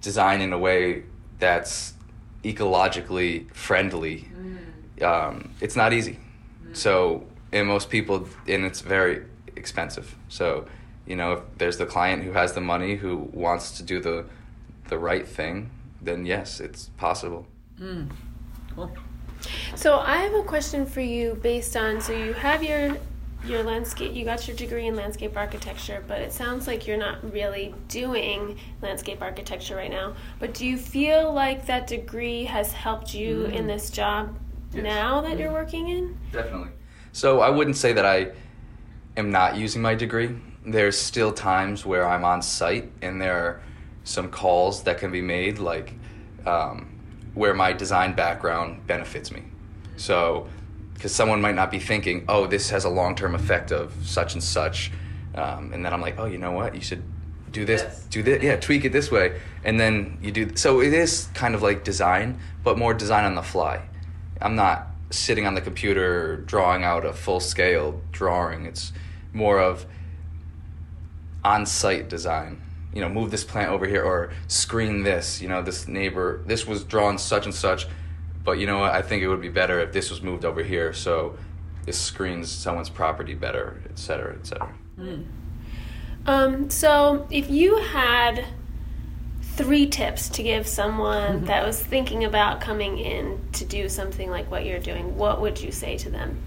design 0.00 0.40
in 0.40 0.52
a 0.52 0.58
way 0.58 1.04
that's 1.38 1.94
ecologically 2.44 3.50
friendly. 3.52 4.28
Mm. 4.98 5.02
Um, 5.02 5.50
it's 5.60 5.76
not 5.76 5.92
easy. 5.92 6.18
Mm. 6.66 6.76
So, 6.76 7.26
and 7.52 7.66
most 7.66 7.90
people, 7.90 8.28
and 8.46 8.64
it's 8.64 8.80
very 8.80 9.24
expensive. 9.56 10.14
So, 10.28 10.66
you 11.06 11.16
know, 11.16 11.32
if 11.32 11.40
there's 11.58 11.78
the 11.78 11.86
client 11.86 12.22
who 12.22 12.32
has 12.32 12.52
the 12.52 12.60
money 12.60 12.96
who 12.96 13.28
wants 13.32 13.76
to 13.78 13.82
do 13.82 14.00
the 14.00 14.26
the 14.88 14.98
right 14.98 15.26
thing, 15.28 15.70
then 16.00 16.24
yes, 16.26 16.60
it's 16.60 16.90
possible. 16.96 17.46
Hmm. 17.78 18.04
cool 18.74 18.90
So 19.74 19.98
I 19.98 20.16
have 20.16 20.34
a 20.34 20.42
question 20.42 20.86
for 20.86 21.00
you 21.00 21.34
based 21.42 21.76
on 21.76 22.00
so 22.00 22.12
you 22.12 22.32
have 22.32 22.62
your 22.62 22.96
your 23.46 23.62
landscape 23.62 24.14
you 24.14 24.24
got 24.24 24.46
your 24.48 24.56
degree 24.56 24.86
in 24.86 24.96
landscape 24.96 25.36
architecture, 25.36 26.02
but 26.06 26.20
it 26.20 26.32
sounds 26.32 26.66
like 26.66 26.86
you're 26.86 26.96
not 26.96 27.32
really 27.32 27.74
doing 27.86 28.58
landscape 28.82 29.22
architecture 29.22 29.76
right 29.76 29.90
now. 29.90 30.14
But 30.38 30.54
do 30.54 30.66
you 30.66 30.76
feel 30.76 31.32
like 31.32 31.66
that 31.66 31.86
degree 31.86 32.44
has 32.44 32.72
helped 32.72 33.14
you 33.14 33.44
in 33.46 33.66
this 33.66 33.90
job 33.90 34.36
Yes. 34.72 34.82
now 34.82 35.20
that 35.22 35.38
you're 35.38 35.52
working 35.52 35.88
in? 35.88 36.18
Definitely. 36.32 36.70
So 37.12 37.40
I 37.40 37.48
wouldn't 37.50 37.76
say 37.76 37.92
that 37.92 38.04
I 38.04 38.32
am 39.16 39.30
not 39.30 39.56
using 39.56 39.80
my 39.82 39.94
degree. 39.94 40.36
There's 40.66 40.98
still 40.98 41.32
times 41.32 41.86
where 41.86 42.06
I'm 42.06 42.24
on 42.24 42.42
site 42.42 42.90
and 43.00 43.20
there 43.20 43.36
are 43.36 43.60
some 44.04 44.30
calls 44.30 44.82
that 44.82 44.98
can 44.98 45.10
be 45.10 45.22
made, 45.22 45.58
like 45.58 45.94
um, 46.44 46.88
where 47.34 47.54
my 47.54 47.72
design 47.72 48.14
background 48.14 48.86
benefits 48.86 49.30
me. 49.30 49.44
So, 49.96 50.48
because 50.98 51.14
someone 51.14 51.40
might 51.40 51.54
not 51.54 51.70
be 51.70 51.78
thinking, 51.78 52.24
oh, 52.28 52.48
this 52.48 52.70
has 52.70 52.84
a 52.84 52.88
long 52.88 53.14
term 53.14 53.36
effect 53.36 53.70
of 53.70 53.94
such 54.02 54.34
and 54.34 54.42
such. 54.42 54.90
um, 55.36 55.72
and 55.72 55.84
then 55.84 55.92
I'm 55.92 56.00
like, 56.00 56.16
oh, 56.18 56.26
you 56.26 56.38
know 56.38 56.50
what? 56.50 56.74
You 56.74 56.80
should 56.80 57.04
do 57.52 57.64
this, 57.64 57.82
This. 57.82 58.06
do 58.10 58.22
this, 58.24 58.42
yeah, 58.42 58.56
tweak 58.56 58.84
it 58.84 58.92
this 58.92 59.10
way, 59.10 59.40
and 59.64 59.78
then 59.78 60.18
you 60.20 60.32
do. 60.32 60.56
So 60.56 60.80
it 60.82 60.92
is 60.92 61.28
kind 61.34 61.54
of 61.54 61.62
like 61.62 61.84
design, 61.84 62.40
but 62.64 62.76
more 62.76 62.92
design 62.94 63.24
on 63.24 63.36
the 63.36 63.42
fly. 63.42 63.86
I'm 64.42 64.56
not 64.56 64.88
sitting 65.10 65.46
on 65.46 65.54
the 65.54 65.60
computer 65.60 66.36
drawing 66.36 66.82
out 66.84 67.06
a 67.06 67.12
full 67.12 67.40
scale 67.40 68.02
drawing. 68.10 68.66
It's 68.66 68.92
more 69.32 69.60
of 69.60 69.86
on 71.44 71.64
site 71.64 72.08
design. 72.08 72.60
You 72.92 73.02
know, 73.02 73.08
move 73.08 73.30
this 73.30 73.44
plant 73.44 73.70
over 73.70 73.86
here 73.86 74.02
or 74.02 74.32
screen 74.48 75.04
this. 75.04 75.40
You 75.40 75.48
know, 75.48 75.62
this 75.62 75.86
neighbor, 75.86 76.42
this 76.46 76.66
was 76.66 76.82
drawn 76.84 77.18
such 77.18 77.44
and 77.46 77.54
such, 77.54 77.86
but 78.48 78.58
you 78.58 78.66
know 78.66 78.78
what? 78.78 78.94
I 78.94 79.02
think 79.02 79.22
it 79.22 79.28
would 79.28 79.42
be 79.42 79.50
better 79.50 79.78
if 79.80 79.92
this 79.92 80.08
was 80.08 80.22
moved 80.22 80.46
over 80.46 80.62
here 80.62 80.94
so 80.94 81.36
this 81.84 81.98
screens 82.00 82.50
someone's 82.50 82.88
property 82.88 83.34
better, 83.34 83.78
et 83.90 83.98
cetera, 83.98 84.34
et 84.36 84.46
cetera. 84.46 84.72
Um, 86.24 86.70
so, 86.70 87.26
if 87.30 87.50
you 87.50 87.76
had 87.76 88.46
three 89.42 89.86
tips 89.86 90.30
to 90.30 90.42
give 90.42 90.66
someone 90.66 91.44
that 91.44 91.62
was 91.66 91.78
thinking 91.78 92.24
about 92.24 92.62
coming 92.62 92.96
in 92.96 93.38
to 93.52 93.66
do 93.66 93.86
something 93.86 94.30
like 94.30 94.50
what 94.50 94.64
you're 94.64 94.78
doing, 94.78 95.14
what 95.14 95.42
would 95.42 95.60
you 95.60 95.70
say 95.70 95.98
to 95.98 96.08
them? 96.08 96.38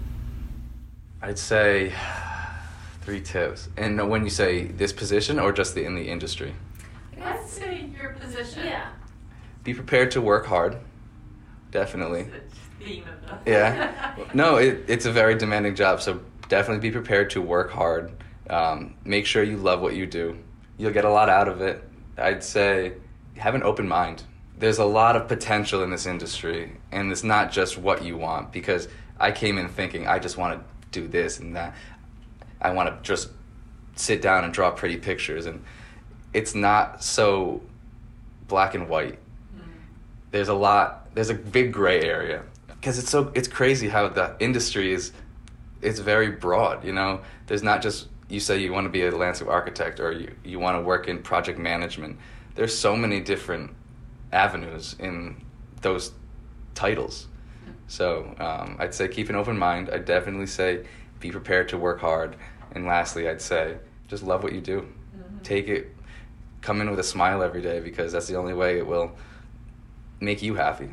I'd 1.22 1.38
say 1.38 1.92
three 3.02 3.20
tips. 3.20 3.68
And 3.76 4.10
when 4.10 4.24
you 4.24 4.30
say 4.30 4.64
this 4.64 4.92
position 4.92 5.38
or 5.38 5.52
just 5.52 5.76
the, 5.76 5.84
in 5.84 5.94
the 5.94 6.08
industry, 6.08 6.52
Let's 7.16 7.52
say 7.52 7.90
your 7.96 8.14
position. 8.14 8.66
Yeah. 8.66 8.88
Be 9.62 9.72
prepared 9.72 10.10
to 10.10 10.20
work 10.20 10.46
hard. 10.46 10.78
Definitely. 11.72 12.24
The 12.24 12.84
theme 12.84 13.04
of 13.08 13.44
the 13.44 13.50
Yeah. 13.50 14.14
No, 14.34 14.56
it, 14.56 14.84
it's 14.86 15.06
a 15.06 15.10
very 15.10 15.34
demanding 15.34 15.74
job, 15.74 16.00
so 16.00 16.20
definitely 16.48 16.88
be 16.88 16.92
prepared 16.92 17.30
to 17.30 17.42
work 17.42 17.72
hard. 17.72 18.12
Um, 18.48 18.94
make 19.04 19.26
sure 19.26 19.42
you 19.42 19.56
love 19.56 19.80
what 19.80 19.96
you 19.96 20.06
do. 20.06 20.38
You'll 20.78 20.92
get 20.92 21.04
a 21.04 21.10
lot 21.10 21.28
out 21.28 21.48
of 21.48 21.60
it. 21.60 21.82
I'd 22.16 22.44
say 22.44 22.92
have 23.36 23.54
an 23.54 23.62
open 23.62 23.88
mind. 23.88 24.22
There's 24.58 24.78
a 24.78 24.84
lot 24.84 25.16
of 25.16 25.26
potential 25.26 25.82
in 25.82 25.90
this 25.90 26.06
industry, 26.06 26.72
and 26.92 27.10
it's 27.10 27.24
not 27.24 27.50
just 27.50 27.78
what 27.78 28.04
you 28.04 28.16
want. 28.16 28.52
Because 28.52 28.88
I 29.18 29.32
came 29.32 29.58
in 29.58 29.68
thinking 29.68 30.06
I 30.06 30.18
just 30.18 30.36
want 30.36 30.60
to 30.60 31.00
do 31.00 31.08
this 31.08 31.40
and 31.40 31.56
that. 31.56 31.74
I 32.60 32.70
want 32.70 32.88
to 32.90 33.02
just 33.02 33.30
sit 33.96 34.22
down 34.22 34.44
and 34.44 34.52
draw 34.52 34.70
pretty 34.70 34.98
pictures, 34.98 35.46
and 35.46 35.64
it's 36.34 36.54
not 36.54 37.02
so 37.02 37.62
black 38.46 38.74
and 38.74 38.88
white 38.88 39.18
there's 40.32 40.48
a 40.48 40.54
lot 40.54 41.01
there's 41.14 41.30
a 41.30 41.34
big 41.34 41.72
gray 41.72 42.02
area. 42.02 42.42
Because 42.66 42.98
it's 42.98 43.10
so 43.10 43.30
it's 43.34 43.48
crazy 43.48 43.88
how 43.88 44.08
the 44.08 44.34
industry 44.40 44.92
is 44.92 45.12
it's 45.80 45.98
very 45.98 46.30
broad 46.30 46.84
you 46.84 46.92
know? 46.92 47.20
There's 47.46 47.62
not 47.62 47.82
just 47.82 48.08
you 48.28 48.40
say 48.40 48.58
you 48.58 48.72
want 48.72 48.86
to 48.86 48.90
be 48.90 49.04
a 49.04 49.10
landscape 49.10 49.48
architect 49.48 50.00
or 50.00 50.12
you, 50.12 50.34
you 50.44 50.58
want 50.58 50.76
to 50.78 50.82
work 50.82 51.06
in 51.06 51.22
project 51.22 51.58
management. 51.58 52.18
There's 52.54 52.76
so 52.76 52.96
many 52.96 53.20
different 53.20 53.74
avenues 54.32 54.96
in 54.98 55.44
those 55.82 56.12
titles. 56.74 57.28
So 57.86 58.34
um, 58.38 58.76
i'd 58.80 58.94
say 58.94 59.08
keep 59.08 59.28
an 59.28 59.36
open 59.36 59.58
mind. 59.58 59.90
I'd 59.90 60.04
definitely 60.04 60.46
say 60.46 60.84
be 61.20 61.30
prepared 61.30 61.68
to 61.70 61.78
work 61.78 62.00
hard. 62.00 62.36
And 62.74 62.86
lastly 62.86 63.28
i'd 63.28 63.42
say 63.42 63.76
just 64.08 64.22
love 64.22 64.42
what 64.42 64.52
you 64.52 64.60
do. 64.60 64.88
Take 65.42 65.68
it 65.68 65.94
come 66.62 66.80
in 66.80 66.88
with 66.88 66.98
a 66.98 67.04
smile 67.04 67.42
every 67.42 67.60
day 67.60 67.80
because 67.80 68.12
that's 68.12 68.28
the 68.28 68.36
only 68.36 68.54
way 68.54 68.78
it 68.78 68.86
will 68.86 69.12
make 70.20 70.42
you 70.42 70.54
happy. 70.54 70.88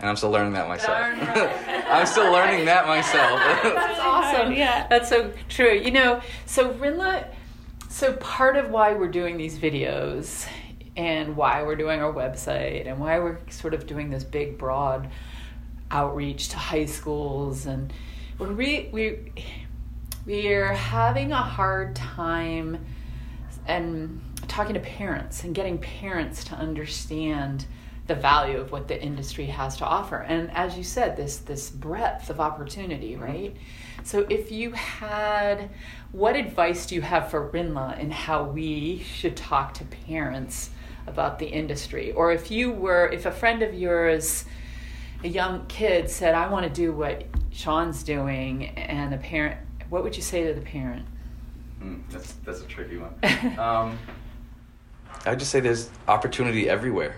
And 0.00 0.08
I'm 0.08 0.16
still 0.16 0.30
learning 0.30 0.54
that 0.54 0.66
myself. 0.66 0.98
Right. 0.98 1.86
I'm 1.90 2.06
still 2.06 2.32
learning 2.32 2.64
that 2.64 2.86
myself. 2.86 3.38
That's 3.62 4.00
awesome. 4.00 4.52
Yeah. 4.52 4.86
That's 4.88 5.08
so 5.08 5.32
true. 5.48 5.72
You 5.72 5.90
know, 5.90 6.22
so 6.46 6.72
Rinla, 6.74 7.26
so 7.88 8.14
part 8.14 8.56
of 8.56 8.70
why 8.70 8.94
we're 8.94 9.08
doing 9.08 9.36
these 9.36 9.58
videos 9.58 10.46
and 10.96 11.36
why 11.36 11.62
we're 11.62 11.76
doing 11.76 12.00
our 12.00 12.12
website 12.12 12.86
and 12.86 12.98
why 12.98 13.18
we're 13.18 13.38
sort 13.50 13.74
of 13.74 13.86
doing 13.86 14.08
this 14.08 14.24
big, 14.24 14.56
broad 14.56 15.10
outreach 15.90 16.48
to 16.48 16.56
high 16.56 16.86
schools 16.86 17.66
and 17.66 17.92
we're 18.38 18.52
re- 18.52 18.88
we 18.92 19.32
we're 20.24 20.72
having 20.72 21.32
a 21.32 21.36
hard 21.36 21.96
time 21.96 22.78
and 23.66 24.20
talking 24.48 24.74
to 24.74 24.80
parents 24.80 25.44
and 25.44 25.54
getting 25.54 25.78
parents 25.78 26.44
to 26.44 26.54
understand 26.54 27.66
the 28.10 28.16
value 28.16 28.58
of 28.58 28.72
what 28.72 28.88
the 28.88 29.00
industry 29.00 29.46
has 29.46 29.76
to 29.76 29.86
offer. 29.86 30.16
And 30.16 30.50
as 30.50 30.76
you 30.76 30.82
said 30.82 31.16
this 31.16 31.36
this 31.36 31.70
breadth 31.70 32.28
of 32.28 32.40
opportunity 32.40 33.14
right? 33.14 33.56
So 34.02 34.26
if 34.28 34.50
you 34.50 34.72
had 34.72 35.70
what 36.10 36.34
advice 36.34 36.86
do 36.86 36.96
you 36.96 37.02
have 37.02 37.30
for 37.30 37.48
rinla 37.50 38.00
in 38.00 38.10
how 38.10 38.42
we 38.42 38.98
should 38.98 39.36
talk 39.36 39.74
to 39.74 39.84
parents 39.84 40.70
about 41.06 41.38
the 41.38 41.46
industry? 41.46 42.10
Or 42.10 42.32
if 42.32 42.50
you 42.50 42.72
were 42.72 43.06
if 43.12 43.26
a 43.26 43.30
friend 43.30 43.62
of 43.62 43.74
yours 43.74 44.44
a 45.22 45.28
young 45.28 45.66
kid 45.66 46.10
said 46.10 46.34
i 46.34 46.48
want 46.48 46.66
to 46.66 46.72
do 46.72 46.92
what 46.92 47.26
sean's 47.50 48.02
doing 48.02 48.70
and 48.70 49.12
the 49.12 49.18
parent 49.18 49.56
what 49.88 50.02
would 50.02 50.16
you 50.16 50.22
say 50.22 50.46
to 50.48 50.54
the 50.54 50.62
parent? 50.62 51.06
Mm, 51.80 52.00
that's 52.10 52.32
that's 52.44 52.60
a 52.60 52.66
tricky 52.66 52.98
one. 52.98 53.14
Um, 53.58 53.98
I 55.24 55.30
would 55.30 55.38
just 55.38 55.52
say 55.52 55.60
there's 55.60 55.90
opportunity 56.08 56.68
everywhere. 56.68 57.14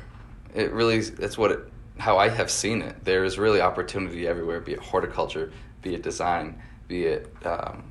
It 0.54 0.72
really 0.72 1.00
that's 1.00 1.38
what 1.38 1.50
it, 1.52 1.60
how 1.98 2.18
I 2.18 2.28
have 2.28 2.50
seen 2.50 2.82
it. 2.82 3.04
There 3.04 3.24
is 3.24 3.38
really 3.38 3.60
opportunity 3.60 4.26
everywhere, 4.26 4.60
be 4.60 4.72
it 4.72 4.80
horticulture, 4.80 5.52
be 5.82 5.94
it 5.94 6.02
design, 6.02 6.60
be 6.88 7.04
it 7.04 7.34
um, 7.44 7.84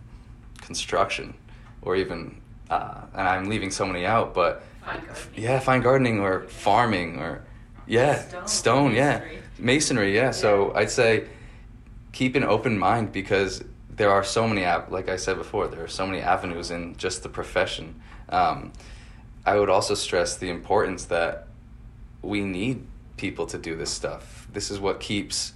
construction, 0.62 1.34
or 1.82 1.96
even 1.96 2.42
uh, 2.70 3.02
and 3.14 3.28
I'm 3.28 3.50
leaving 3.50 3.72
so 3.72 3.86
many 3.86 4.06
out, 4.06 4.34
but 4.34 4.64
Fine 4.84 5.02
yeah, 5.36 5.60
fine 5.60 5.82
gardening 5.82 6.20
or 6.22 6.42
farming 6.48 7.20
or 7.20 7.44
yeah, 7.88 8.22
Stone, 8.28 8.48
stone, 8.48 8.96
yeah, 8.96 9.20
masonry. 9.20 9.42
masonry, 9.60 10.16
yeah. 10.16 10.32
So 10.32 10.74
I'd 10.74 10.90
say 10.90 11.28
keep 12.14 12.36
an 12.36 12.44
open 12.44 12.78
mind 12.80 13.12
because 13.12 13.64
there 13.90 14.10
are 14.10 14.24
so 14.24 14.48
many 14.48 14.66
like 14.90 15.10
I 15.10 15.18
said 15.18 15.38
before, 15.38 15.68
there 15.68 15.84
are 15.84 15.88
so 15.88 16.08
many 16.08 16.22
avenues 16.22 16.72
in 16.72 16.96
just 16.98 17.22
the 17.24 17.30
profession. 17.30 18.02
Um, 18.30 18.72
I 19.46 19.58
would 19.60 19.70
also 19.70 19.94
stress 19.94 20.38
the 20.38 20.50
importance 20.50 21.06
that 21.06 21.48
we 22.22 22.42
need 22.42 22.86
people 23.18 23.46
to 23.48 23.58
do 23.58 23.76
this 23.76 23.90
stuff. 23.90 24.48
This 24.52 24.72
is 24.72 24.80
what 24.80 25.00
keeps 25.00 25.54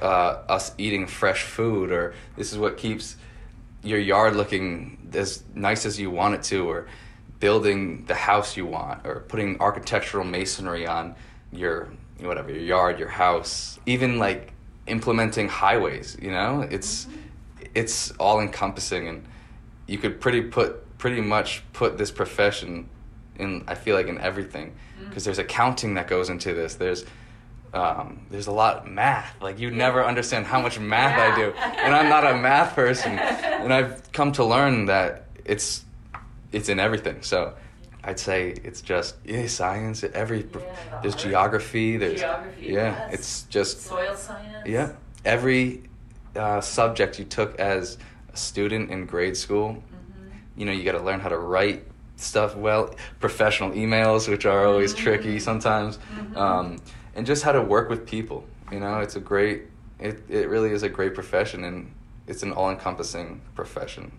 uh, 0.00 0.42
us 0.48 0.72
eating 0.78 1.06
fresh 1.06 1.42
food, 1.42 1.90
or 1.90 2.14
this 2.36 2.52
is 2.52 2.58
what 2.58 2.76
keeps 2.76 3.16
your 3.82 3.98
yard 3.98 4.36
looking 4.36 5.10
as 5.12 5.44
nice 5.54 5.86
as 5.86 5.98
you 6.00 6.10
want 6.10 6.34
it 6.34 6.42
to, 6.44 6.68
or 6.68 6.86
building 7.40 8.04
the 8.06 8.14
house 8.14 8.56
you 8.56 8.66
want, 8.66 9.06
or 9.06 9.20
putting 9.28 9.60
architectural 9.60 10.24
masonry 10.24 10.86
on 10.86 11.14
your 11.52 11.88
whatever 12.20 12.50
your 12.50 12.62
yard, 12.62 12.98
your 12.98 13.08
house, 13.08 13.78
even 13.86 14.18
like 14.18 14.52
implementing 14.86 15.48
highways. 15.48 16.16
You 16.20 16.30
know, 16.30 16.66
it's 16.70 17.06
it's 17.74 18.10
all 18.12 18.40
encompassing, 18.40 19.08
and 19.08 19.24
you 19.86 19.98
could 19.98 20.20
pretty 20.20 20.42
put 20.42 20.98
pretty 20.98 21.20
much 21.20 21.62
put 21.72 21.98
this 21.98 22.10
profession 22.10 22.88
in. 23.38 23.64
I 23.66 23.74
feel 23.74 23.96
like 23.96 24.06
in 24.06 24.18
everything 24.18 24.74
because 25.08 25.24
there's 25.24 25.38
accounting 25.38 25.94
that 25.94 26.08
goes 26.08 26.30
into 26.30 26.54
this. 26.54 26.74
There's 26.74 27.04
um, 27.72 28.26
there's 28.30 28.46
a 28.46 28.52
lot 28.52 28.78
of 28.78 28.86
math. 28.86 29.34
Like 29.42 29.58
you 29.58 29.70
never 29.70 30.04
understand 30.04 30.46
how 30.46 30.60
much 30.60 30.78
math 30.78 31.18
I 31.18 31.36
do, 31.36 31.52
and 31.56 31.94
I'm 31.94 32.08
not 32.08 32.26
a 32.26 32.36
math 32.36 32.74
person. 32.74 33.18
And 33.18 33.72
I've 33.72 34.12
come 34.12 34.32
to 34.32 34.44
learn 34.44 34.86
that 34.86 35.26
it's 35.44 35.84
it's 36.52 36.68
in 36.68 36.78
everything. 36.78 37.22
So 37.22 37.54
I'd 38.02 38.20
say 38.20 38.50
it's 38.64 38.80
just 38.80 39.16
yeah, 39.24 39.46
science. 39.46 40.04
Every 40.04 40.40
Yeah, 40.40 40.44
the 40.50 40.98
there's 41.02 41.14
geography. 41.14 41.96
There's 41.96 42.20
Geography, 42.20 42.66
yeah. 42.66 42.72
yes. 42.72 43.14
It's 43.14 43.42
just 43.44 43.82
soil 43.82 44.14
science 44.14 44.66
yeah. 44.66 44.92
Every 45.24 45.82
uh, 46.36 46.60
subject 46.60 47.18
you 47.18 47.24
took 47.24 47.58
as 47.58 47.98
a 48.32 48.36
student 48.36 48.90
in 48.90 49.06
grade 49.06 49.36
school, 49.36 49.82
you 50.56 50.66
know, 50.66 50.72
you 50.72 50.84
got 50.84 50.92
to 50.92 51.02
learn 51.02 51.20
how 51.20 51.28
to 51.28 51.38
write 51.38 51.84
stuff 52.16 52.56
well, 52.56 52.94
professional 53.20 53.70
emails, 53.72 54.28
which 54.28 54.46
are 54.46 54.64
always 54.66 54.94
tricky 54.94 55.38
sometimes, 55.38 55.98
um, 56.36 56.78
and 57.14 57.26
just 57.26 57.42
how 57.42 57.52
to 57.52 57.62
work 57.62 57.88
with 57.88 58.06
people. 58.06 58.44
You 58.72 58.80
know, 58.80 59.00
it's 59.00 59.16
a 59.16 59.20
great, 59.20 59.64
it, 59.98 60.22
it 60.28 60.48
really 60.48 60.70
is 60.70 60.82
a 60.82 60.88
great 60.88 61.14
profession, 61.14 61.64
and 61.64 61.92
it's 62.26 62.42
an 62.42 62.52
all 62.52 62.70
encompassing 62.70 63.40
profession. 63.54 64.12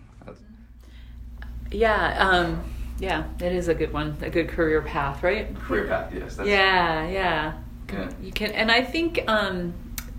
yeah 1.70 2.16
um, 2.30 2.62
yeah 2.98 3.24
it 3.40 3.52
is 3.52 3.68
a 3.68 3.74
good 3.74 3.92
one 3.92 4.16
a 4.22 4.30
good 4.30 4.48
career 4.48 4.80
path 4.82 5.22
right 5.22 5.54
Career 5.56 5.86
path, 5.86 6.12
yes. 6.14 6.36
That's, 6.36 6.48
yeah 6.48 7.08
yeah 7.08 7.52
Yeah. 7.92 8.10
you 8.22 8.32
can 8.32 8.52
and 8.52 8.70
i 8.70 8.82
think 8.82 9.24
um, 9.28 9.74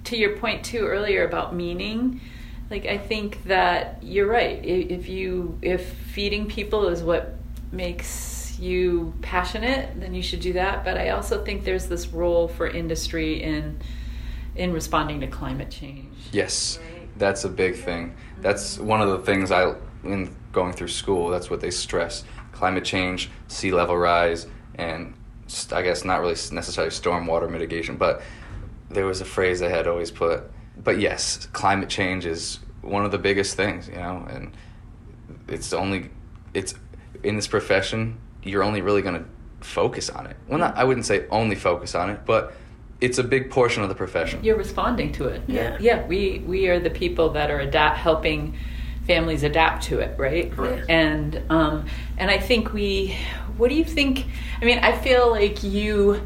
to 0.06 0.18
your 0.18 0.38
point 0.38 0.64
too 0.66 0.86
earlier 0.86 1.26
about 1.26 1.56
meaning 1.56 2.20
like 2.70 2.86
i 2.86 2.98
think 2.98 3.44
that 3.46 4.00
you're 4.04 4.28
right 4.28 4.64
if 4.66 5.08
you 5.08 5.58
if 5.62 5.88
feeding 6.14 6.48
people 6.48 6.88
is 6.90 7.02
what 7.02 7.37
makes 7.72 8.58
you 8.60 9.14
passionate 9.22 10.00
then 10.00 10.14
you 10.14 10.22
should 10.22 10.40
do 10.40 10.54
that 10.54 10.84
but 10.84 10.98
i 10.98 11.10
also 11.10 11.44
think 11.44 11.64
there's 11.64 11.88
this 11.88 12.08
role 12.08 12.48
for 12.48 12.68
industry 12.68 13.44
in 13.44 13.80
in 14.56 14.74
responding 14.74 15.20
to 15.20 15.28
climate 15.28 15.70
change 15.70 16.08
Yes, 16.32 16.80
Right. 16.82 17.08
that's 17.18 17.46
a 17.46 17.50
big 17.50 17.76
thing. 17.76 18.16
That's 18.42 18.78
one 18.78 19.02
of 19.02 19.10
the 19.10 19.20
things 19.20 19.50
I 19.52 19.76
in 20.04 20.36
going 20.52 20.74
through 20.74 20.90
school. 20.90 21.30
That's 21.30 21.50
what 21.50 21.62
they 21.62 21.72
stress: 21.72 22.24
climate 22.52 22.84
change, 22.84 23.30
sea 23.48 23.72
level 23.72 23.96
rise, 23.98 24.46
and 24.76 25.14
I 25.72 25.82
guess 25.84 26.04
not 26.04 26.20
really 26.20 26.36
necessarily 26.52 26.92
stormwater 26.92 27.50
mitigation, 27.50 27.96
but 27.96 28.22
there 28.90 29.06
was 29.06 29.22
a 29.22 29.26
phrase 29.26 29.62
I 29.62 29.70
had 29.70 29.88
always 29.88 30.12
put. 30.12 30.44
But 30.84 31.00
yes, 31.00 31.48
climate 31.54 31.88
change 31.90 32.26
is 32.26 32.60
one 32.82 33.06
of 33.06 33.12
the 33.12 33.20
biggest 33.20 33.56
things, 33.56 33.88
you 33.88 33.96
know, 33.96 34.26
and 34.30 34.52
it's 35.48 35.72
only 35.72 36.10
it's 36.54 36.74
in 37.28 37.36
this 37.36 37.48
profession 37.48 38.18
you're 38.48 38.64
only 38.64 38.82
really 38.82 39.02
going 39.02 39.16
to 39.16 39.26
focus 39.66 40.10
on 40.10 40.28
it. 40.28 40.38
Well, 40.48 40.60
not 40.60 40.78
I 40.78 40.84
wouldn't 40.84 41.06
say 41.06 41.28
only 41.30 41.56
focus 41.56 41.96
on 41.96 42.10
it, 42.10 42.22
but 42.26 42.54
it's 43.02 43.18
a 43.18 43.24
big 43.24 43.52
portion 43.52 43.84
of 43.84 43.90
the 43.90 43.96
profession. 43.96 44.44
You're 44.44 44.58
responding 44.58 45.12
to 45.14 45.28
it. 45.28 45.42
Yeah. 45.48 45.78
Yeah. 45.80 46.06
We 46.06 46.40
we 46.46 46.68
are 46.68 46.80
the 46.80 46.90
people 46.90 47.30
that 47.32 47.52
are 47.52 47.60
adapt 47.60 47.98
helping 47.98 48.58
families 49.06 49.44
adapt 49.44 49.84
to 49.86 50.00
it, 50.00 50.18
right? 50.18 50.52
Correct. 50.52 50.90
And 50.90 51.42
um, 51.50 51.86
and 52.18 52.30
I 52.32 52.40
think 52.40 52.74
we. 52.74 53.16
What 53.58 53.70
do 53.70 53.76
you 53.76 53.86
think? 53.86 54.26
I 54.62 54.66
mean, 54.66 54.80
I 54.80 54.96
feel 54.96 55.32
like 55.32 55.64
you 55.64 56.22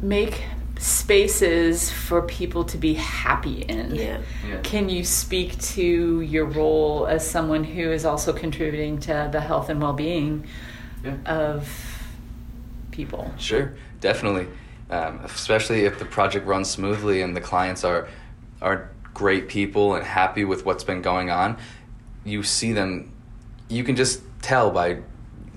make 0.00 0.42
spaces 0.78 1.90
for 1.90 2.22
people 2.22 2.64
to 2.64 2.78
be 2.78 2.94
happy 2.94 3.62
in. 3.62 3.94
Yeah. 3.94 4.20
Yeah. 4.48 4.60
Can 4.62 4.88
you 4.88 5.04
speak 5.04 5.58
to 5.60 6.20
your 6.20 6.44
role 6.46 7.06
as 7.06 7.28
someone 7.28 7.64
who 7.64 7.90
is 7.90 8.04
also 8.04 8.32
contributing 8.32 8.98
to 9.00 9.28
the 9.30 9.40
health 9.40 9.68
and 9.70 9.82
well-being 9.82 10.46
Yeah. 11.04 11.16
of 11.26 11.68
people? 12.90 13.32
Sure, 13.38 13.74
definitely. 14.00 14.46
Um, 14.90 15.20
especially 15.24 15.84
if 15.84 15.98
the 15.98 16.04
project 16.04 16.46
runs 16.46 16.70
smoothly 16.70 17.20
and 17.22 17.36
the 17.36 17.40
clients 17.42 17.84
are 17.84 18.08
are 18.62 18.90
great 19.14 19.48
people 19.48 19.94
and 19.94 20.04
happy 20.04 20.44
with 20.44 20.64
what's 20.64 20.82
been 20.84 21.02
going 21.02 21.30
on, 21.30 21.56
you 22.24 22.42
see 22.42 22.72
them. 22.72 23.12
You 23.68 23.84
can 23.84 23.96
just 23.96 24.22
tell 24.42 24.70
by 24.70 24.98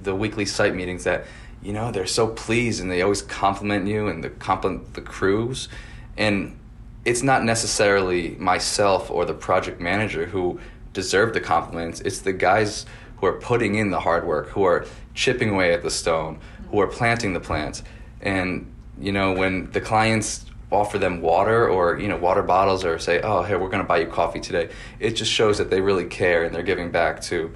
the 0.03 0.13
weekly 0.15 0.45
site 0.45 0.75
meetings 0.75 1.03
that 1.05 1.25
you 1.63 1.73
know 1.73 1.91
they're 1.91 2.07
so 2.07 2.27
pleased 2.27 2.81
and 2.81 2.89
they 2.89 3.01
always 3.01 3.21
compliment 3.21 3.87
you 3.87 4.07
and 4.07 4.23
they 4.23 4.29
compliment 4.29 4.93
the 4.93 5.01
crews, 5.01 5.69
and 6.17 6.57
it's 7.05 7.23
not 7.23 7.43
necessarily 7.43 8.35
myself 8.35 9.09
or 9.09 9.25
the 9.25 9.33
project 9.33 9.81
manager 9.81 10.25
who 10.25 10.59
deserve 10.93 11.33
the 11.33 11.41
compliments. 11.41 12.01
It's 12.01 12.19
the 12.19 12.33
guys 12.33 12.85
who 13.17 13.25
are 13.27 13.33
putting 13.33 13.75
in 13.75 13.91
the 13.91 13.99
hard 13.99 14.25
work, 14.25 14.49
who 14.49 14.63
are 14.63 14.85
chipping 15.13 15.49
away 15.49 15.73
at 15.73 15.81
the 15.81 15.89
stone, 15.89 16.39
who 16.69 16.79
are 16.79 16.87
planting 16.87 17.33
the 17.33 17.39
plants. 17.39 17.83
And, 18.21 18.71
you 18.99 19.11
know, 19.11 19.33
when 19.33 19.71
the 19.71 19.81
clients 19.81 20.45
offer 20.71 20.97
them 20.97 21.21
water 21.21 21.67
or, 21.67 21.99
you 21.99 22.07
know, 22.07 22.17
water 22.17 22.41
bottles 22.41 22.85
or 22.85 22.97
say, 22.99 23.19
oh, 23.21 23.43
hey, 23.43 23.55
we're 23.55 23.69
going 23.69 23.83
to 23.83 23.87
buy 23.87 23.99
you 23.99 24.07
coffee 24.07 24.39
today, 24.39 24.69
it 24.99 25.11
just 25.11 25.31
shows 25.31 25.57
that 25.57 25.69
they 25.69 25.81
really 25.81 26.05
care 26.05 26.43
and 26.43 26.53
they're 26.53 26.63
giving 26.63 26.91
back 26.91 27.21
to 27.21 27.53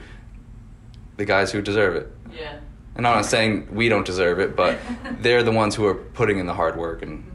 the 1.18 1.26
guys 1.26 1.52
who 1.52 1.62
deserve 1.62 1.96
it. 1.96 2.12
Yeah. 2.34 2.60
And 2.96 3.06
I'm 3.06 3.16
not 3.16 3.26
saying 3.26 3.68
we 3.74 3.90
don't 3.90 4.06
deserve 4.06 4.40
it, 4.40 4.56
but 4.56 4.80
they're 5.20 5.44
the 5.44 5.52
ones 5.52 5.76
who 5.76 5.86
are 5.86 5.96
putting 5.96 6.40
in 6.40 6.46
the 6.46 6.54
hard 6.54 6.78
work. 6.78 7.02
And, 7.02 7.30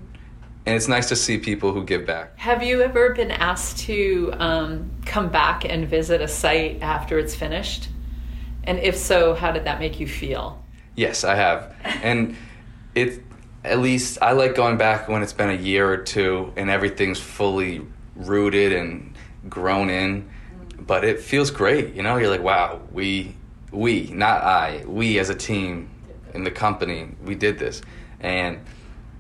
and 0.67 0.75
it's 0.75 0.89
nice 0.89 1.09
to 1.09 1.17
see 1.17 1.39
people 1.39 1.73
who 1.73 1.85
give 1.85 2.07
back. 2.07 2.39
Have 2.39 2.63
you 2.63 2.83
ever 2.83 3.15
been 3.15 3.31
asked 3.31 3.79
to 3.81 4.33
um, 4.39 4.91
come 5.05 5.29
back 5.29 5.65
and 5.65 5.87
visit 5.87 6.21
a 6.21 6.29
site 6.29 6.81
after 6.81 7.19
it's 7.19 7.35
finished? 7.35 7.89
And 8.65 8.79
if 8.79 8.97
so, 8.97 9.35
how 9.35 9.53
did 9.53 9.65
that 9.65 9.81
make 9.81 10.01
you 10.01 10.07
feel? 10.07 10.63
Yes, 10.97 11.25
I 11.25 11.35
have. 11.35 11.75
And 11.85 12.37
it 12.95 13.23
at 13.65 13.79
least 13.79 14.19
I 14.23 14.33
like 14.33 14.55
going 14.55 14.79
back 14.79 15.09
when 15.09 15.23
it's 15.23 15.33
been 15.33 15.51
a 15.51 15.61
year 15.61 15.91
or 15.91 15.99
two 15.99 16.53
and 16.57 16.71
everything's 16.71 17.21
fully 17.21 17.83
rooted 18.17 18.73
and 18.73 19.15
grown 19.49 19.91
in. 19.91 20.31
But 20.79 21.05
it 21.05 21.21
feels 21.21 21.51
great, 21.51 21.95
you 21.95 22.03
know? 22.03 22.17
You're 22.17 22.31
like, 22.31 22.43
wow, 22.43 22.81
we 22.91 23.37
we, 23.73 24.09
not 24.13 24.43
I, 24.43 24.85
we 24.87 25.19
as 25.19 25.31
a 25.31 25.35
team 25.35 25.91
in 26.35 26.45
the 26.45 26.51
company, 26.51 27.09
we 27.25 27.35
did 27.35 27.59
this. 27.59 27.83
And 28.21 28.61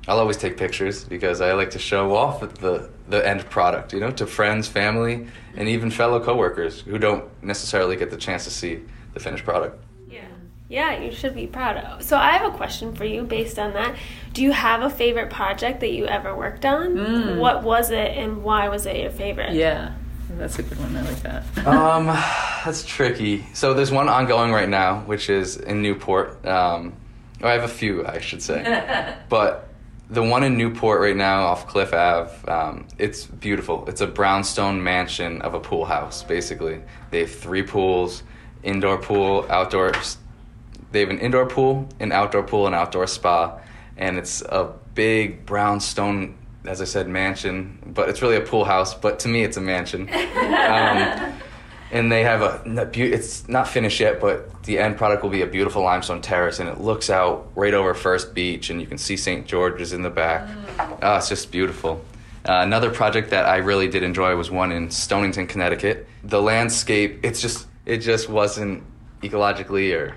I'll 0.09 0.19
always 0.19 0.37
take 0.37 0.57
pictures 0.57 1.05
because 1.05 1.41
I 1.41 1.53
like 1.53 1.71
to 1.71 1.79
show 1.79 2.15
off 2.15 2.41
the 2.41 2.91
the 3.09 3.27
end 3.27 3.49
product, 3.51 3.93
you 3.93 4.01
know, 4.01 4.11
to 4.13 4.27
friends, 4.27 4.69
family, 4.69 5.27
and 5.57 5.69
even 5.69 5.91
fellow 5.91 6.21
coworkers 6.21 6.81
who 6.81 6.97
don't 6.99 7.25
necessarily 7.43 7.97
get 7.97 8.11
the 8.11 8.17
chance 8.17 8.45
to 8.45 8.51
see 8.51 8.81
the 9.15 9.21
finished 9.21 9.45
product. 9.45 9.83
Yeah. 10.09 10.21
Yeah, 10.69 11.01
you 11.01 11.11
should 11.11 11.35
be 11.35 11.49
proud 11.49 11.77
of. 11.77 12.05
So 12.05 12.17
I 12.17 12.33
have 12.33 12.55
a 12.55 12.57
question 12.57 12.95
for 12.95 13.05
you 13.05 13.25
based 13.25 13.59
on 13.59 13.73
that. 13.73 13.97
Do 14.33 14.43
you 14.43 14.53
have 14.53 14.83
a 14.83 14.91
favorite 14.91 15.31
project 15.31 15.81
that 15.81 15.93
you 15.93 16.07
ever 16.07 16.35
worked 16.37 16.65
on? 16.65 16.95
Mm. 16.95 17.39
What 17.39 17.65
was 17.65 17.91
it 17.91 18.17
and 18.17 18.45
why 18.45 18.69
was 18.69 18.87
it 18.87 18.97
your 18.97 19.11
favorite? 19.11 19.55
Yeah, 19.55 19.95
that's 20.41 20.59
a 20.59 20.63
good 20.63 20.79
one. 20.79 20.97
I 20.97 21.03
like 21.03 21.23
that. 21.23 21.45
um, 21.67 22.07
that's 22.07 22.85
tricky. 22.85 23.45
So 23.53 23.75
there's 23.75 23.93
one 23.93 24.09
ongoing 24.09 24.53
right 24.53 24.69
now, 24.69 25.01
which 25.01 25.29
is 25.29 25.59
in 25.59 25.83
Newport. 25.83 26.45
Um, 26.47 26.95
I 27.43 27.53
have 27.53 27.65
a 27.65 27.69
few, 27.69 28.07
I 28.07 28.21
should 28.21 28.43
say, 28.43 29.17
but 29.29 29.69
the 30.09 30.23
one 30.23 30.43
in 30.43 30.57
Newport 30.57 31.01
right 31.01 31.17
now 31.17 31.45
off 31.45 31.67
Cliff 31.67 31.93
Ave, 31.93 32.51
um, 32.51 32.89
it's 32.99 33.27
beautiful. 33.27 33.87
It's 33.87 34.01
a 34.01 34.07
brownstone 34.07 34.83
mansion 34.83 35.43
of 35.43 35.55
a 35.55 35.61
pool 35.61 35.85
house, 35.85 36.23
basically. 36.23 36.81
They 37.11 37.21
have 37.21 37.31
three 37.31 37.63
pools, 37.63 38.23
indoor 38.63 38.99
pool, 38.99 39.47
outdoor. 39.49 39.93
They 40.91 41.01
have 41.01 41.11
an 41.11 41.21
indoor 41.21 41.47
pool, 41.47 41.89
an 42.01 42.13
outdoor 42.13 42.43
pool, 42.43 42.67
an 42.67 42.75
outdoor 42.75 43.07
spa, 43.07 43.61
and 43.97 44.19
it's 44.19 44.43
a 44.43 44.73
big 44.95 45.47
brownstone, 45.47 46.37
as 46.67 46.81
I 46.81 46.85
said, 46.85 47.09
mansion. 47.09 47.79
But 47.87 48.09
it's 48.09 48.23
really 48.23 48.37
a 48.37 48.41
pool 48.41 48.65
house. 48.65 48.95
But 48.95 49.19
to 49.21 49.29
me, 49.29 49.43
it's 49.43 49.57
a 49.57 49.61
mansion. 49.61 50.09
um, 50.09 51.33
and 51.93 52.11
they 52.11 52.23
have 52.23 52.43
a 52.43 52.63
a 52.67 53.01
it's 53.01 53.49
not 53.49 53.67
finished 53.67 54.01
yet 54.01 54.21
but 54.21 54.63
the 54.65 54.79
end 54.79 54.97
product 54.97 55.23
will 55.23 55.31
be 55.31 55.43
a 55.43 55.47
beautiful 55.47 55.83
limestone 55.83 56.21
terrace 56.23 56.59
and 56.61 56.69
it 56.69 56.81
looks 56.81 57.11
out 57.11 57.49
right 57.55 57.75
over 57.75 57.95
first 57.95 58.35
beach 58.35 58.71
and 58.71 58.81
you 58.81 58.87
can 58.87 58.99
see 58.99 59.17
st 59.17 59.47
george's 59.47 59.93
in 59.93 60.03
the 60.03 60.11
back 60.11 60.49
oh, 61.03 61.17
it's 61.17 61.29
just 61.29 61.51
beautiful 61.51 62.03
uh, 62.49 62.61
another 62.63 62.91
project 62.91 63.31
that 63.31 63.45
i 63.45 63.57
really 63.57 63.89
did 63.89 64.03
enjoy 64.03 64.35
was 64.37 64.51
one 64.51 64.73
in 64.73 64.91
stonington 64.91 65.47
connecticut 65.47 66.07
the 66.25 66.41
landscape 66.41 67.19
it's 67.25 67.41
just 67.41 67.67
it 67.87 67.99
just 67.99 68.29
wasn't 68.29 68.83
ecologically 69.23 69.95
or 69.95 70.17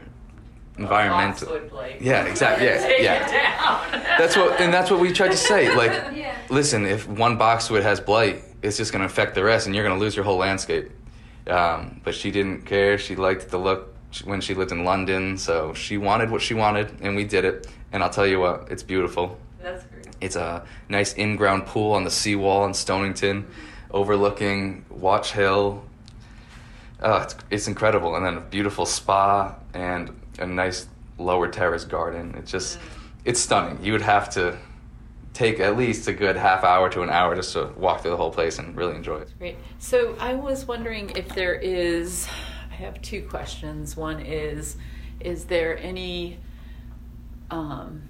environmental 0.77 1.59
Yeah, 2.01 2.25
exactly. 2.25 2.65
Yeah, 2.65 2.87
yeah. 2.99 4.17
that's 4.17 4.35
what 4.35 4.59
and 4.59 4.73
that's 4.73 4.89
what 4.89 4.99
we 4.99 5.11
tried 5.11 5.31
to 5.31 5.37
say 5.37 5.75
like 5.75 5.91
listen 6.53 6.85
if 6.85 7.07
one 7.07 7.37
boxwood 7.37 7.83
has 7.83 7.99
blight 7.99 8.43
it's 8.61 8.77
just 8.77 8.93
going 8.93 9.01
to 9.01 9.05
affect 9.05 9.35
the 9.35 9.43
rest 9.43 9.65
and 9.65 9.75
you're 9.75 9.83
going 9.83 9.97
to 9.97 10.03
lose 10.03 10.15
your 10.15 10.23
whole 10.23 10.37
landscape. 10.37 10.89
Um, 11.47 11.99
but 12.05 12.15
she 12.15 12.31
didn't 12.31 12.65
care. 12.65 12.97
She 12.97 13.17
liked 13.17 13.49
the 13.49 13.57
look 13.57 13.93
when 14.23 14.39
she 14.41 14.53
lived 14.53 14.71
in 14.71 14.85
london 14.85 15.39
so 15.39 15.73
she 15.73 15.97
wanted 15.97 16.29
what 16.29 16.39
she 16.39 16.53
wanted 16.53 17.01
and 17.01 17.15
we 17.15 17.25
did 17.25 17.43
it. 17.45 17.67
And 17.91 18.03
i'll 18.03 18.09
tell 18.09 18.27
you 18.27 18.39
what 18.39 18.67
it's 18.71 18.83
beautiful. 18.83 19.37
That's 19.61 19.83
great. 19.85 20.07
it's 20.21 20.35
a 20.35 20.65
nice 20.89 21.13
in-ground 21.13 21.65
pool 21.65 21.93
on 21.93 22.03
the 22.03 22.11
seawall 22.11 22.65
in 22.65 22.73
stonington 22.73 23.47
overlooking 23.91 24.85
watch 24.89 25.31
hill. 25.31 25.83
Oh, 27.01 27.21
it's, 27.21 27.35
it's 27.49 27.67
incredible. 27.67 28.15
And 28.15 28.25
then 28.25 28.37
a 28.37 28.41
beautiful 28.41 28.85
spa 28.85 29.55
and 29.73 30.19
a 30.39 30.45
nice 30.45 30.87
lower 31.17 31.47
terrace 31.47 31.85
garden. 31.85 32.35
It's 32.37 32.51
just 32.51 32.79
it's 33.25 33.39
stunning. 33.39 33.83
You 33.83 33.93
would 33.93 34.01
have 34.01 34.29
to 34.31 34.57
take 35.33 35.59
at 35.59 35.75
least 35.75 36.07
a 36.07 36.13
good 36.13 36.35
half 36.35 36.63
hour 36.63 36.89
to 36.89 37.01
an 37.01 37.09
hour 37.09 37.35
just 37.35 37.53
to 37.53 37.65
walk 37.75 38.01
through 38.01 38.11
the 38.11 38.17
whole 38.17 38.31
place 38.31 38.59
and 38.59 38.75
really 38.77 38.95
enjoy 38.95 39.17
it 39.17 39.29
Great. 39.39 39.57
So 39.79 40.15
I 40.19 40.35
was 40.35 40.65
wondering 40.65 41.11
if 41.15 41.27
there 41.29 41.55
is. 41.55 42.27
I 42.71 42.75
have 42.75 43.01
two 43.01 43.23
questions. 43.23 43.97
One 43.97 44.19
is, 44.19 44.77
is 45.19 45.45
there 45.45 45.77
any? 45.77 46.39
Um, 47.51 48.03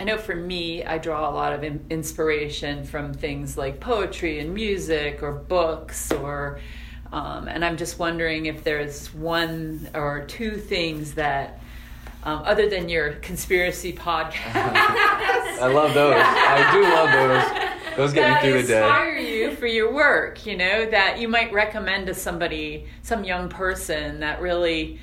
I 0.00 0.04
know 0.04 0.18
for 0.18 0.34
me, 0.34 0.84
I 0.84 0.98
draw 0.98 1.28
a 1.28 1.32
lot 1.32 1.52
of 1.52 1.62
inspiration 1.90 2.84
from 2.84 3.14
things 3.14 3.56
like 3.56 3.78
poetry 3.80 4.40
and 4.40 4.52
music 4.52 5.22
or 5.22 5.32
books 5.32 6.10
or. 6.12 6.60
Um, 7.12 7.46
and 7.46 7.62
I'm 7.62 7.76
just 7.76 7.98
wondering 7.98 8.46
if 8.46 8.64
there's 8.64 9.12
one 9.12 9.86
or 9.94 10.24
two 10.24 10.56
things 10.56 11.14
that, 11.14 11.60
um, 12.24 12.42
other 12.44 12.68
than 12.68 12.88
your 12.88 13.14
conspiracy 13.14 13.92
podcast, 13.96 14.32
I 14.54 15.66
love 15.72 15.94
those. 15.94 16.14
I 16.16 16.72
do 16.72 16.82
love 16.82 17.12
those. 17.12 17.72
Those 17.96 18.12
get 18.12 18.42
me 18.42 18.50
through 18.50 18.62
the 18.62 18.68
day. 18.68 18.82
inspire 18.82 19.16
you 19.18 19.54
for 19.56 19.66
your 19.66 19.92
work 19.92 20.46
you 20.46 20.56
know 20.56 20.86
that 20.86 21.18
you 21.18 21.28
might 21.28 21.52
recommend 21.52 22.06
to 22.06 22.14
somebody 22.14 22.86
some 23.02 23.22
young 23.22 23.50
person 23.50 24.20
that 24.20 24.40
really 24.40 24.98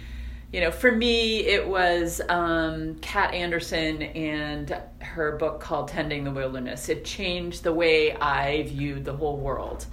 you 0.52 0.60
know 0.60 0.72
for 0.72 0.92
me 0.92 1.42
it 1.46 1.68
was 1.68 2.20
um, 2.30 2.96
kat 2.96 3.34
anderson 3.34 4.02
and 4.02 4.76
her 5.00 5.38
book 5.38 5.60
called 5.60 5.88
tending 5.90 6.24
the 6.24 6.32
wilderness 6.32 6.90
it 6.90 7.06
changed 7.06 7.64
the 7.64 7.74
way 7.74 8.14
i 8.14 8.64
viewed 8.64 9.06
the 9.06 9.16
whole 9.16 9.38
world 9.38 9.86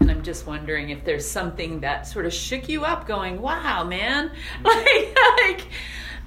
and 0.00 0.10
i'm 0.10 0.22
just 0.22 0.46
wondering 0.46 0.90
if 0.90 1.04
there's 1.04 1.26
something 1.28 1.80
that 1.80 2.06
sort 2.06 2.26
of 2.26 2.34
shook 2.34 2.68
you 2.68 2.84
up 2.84 3.06
going 3.06 3.40
wow 3.40 3.82
man 3.82 4.30
like, 4.62 5.18
like 5.40 5.66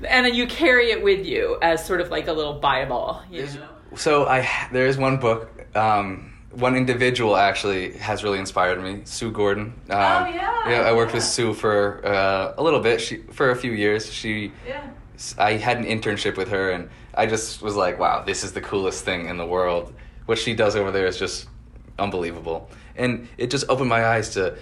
and 0.04 0.26
then 0.26 0.36
you 0.36 0.46
carry 0.48 0.92
it 0.92 1.02
with 1.04 1.26
you 1.26 1.58
as 1.62 1.86
sort 1.86 2.02
of 2.02 2.10
like 2.10 2.28
a 2.28 2.34
little 2.34 2.54
bible 2.60 3.22
you 3.32 3.44
know 3.46 3.70
So 3.96 4.26
I 4.26 4.48
there 4.72 4.88
is 4.88 4.98
one 4.98 5.18
book 5.18 5.50
um, 5.76 6.34
one 6.52 6.76
individual 6.76 7.36
actually 7.36 7.98
has 7.98 8.24
really 8.24 8.40
inspired 8.40 8.82
me. 8.82 9.02
Sue 9.04 9.30
Gordon. 9.32 9.66
Um, 9.90 10.00
Oh, 10.00 10.26
yeah, 10.28 10.70
Yeah, 10.70 10.90
I 10.90 10.94
worked 10.94 11.12
yeah. 11.12 11.18
with 11.18 11.24
Sue 11.26 11.54
for 11.54 12.06
uh, 12.06 12.54
a 12.58 12.64
little 12.64 12.80
bit. 12.80 13.02
She 13.02 13.18
for 13.38 13.52
a 13.52 13.56
few 13.56 13.72
years. 13.74 14.12
She. 14.12 14.52
Yeah. 14.68 14.88
I 15.38 15.54
had 15.68 15.78
an 15.78 15.86
internship 15.86 16.38
with 16.38 16.50
her, 16.50 16.72
and 16.72 16.90
I 17.14 17.26
just 17.26 17.62
was 17.62 17.76
like, 17.76 18.00
"Wow, 18.00 18.24
this 18.24 18.44
is 18.44 18.52
the 18.54 18.62
coolest 18.62 19.04
thing 19.06 19.28
in 19.28 19.38
the 19.38 19.46
world." 19.46 19.94
What 20.28 20.38
she 20.38 20.54
does 20.56 20.76
over 20.76 20.92
there 20.92 21.08
is 21.08 21.18
just 21.20 21.48
unbelievable, 22.00 22.70
and 22.96 23.28
it 23.38 23.52
just 23.52 23.66
opened 23.70 23.90
my 23.90 24.06
eyes 24.06 24.30
to 24.36 24.56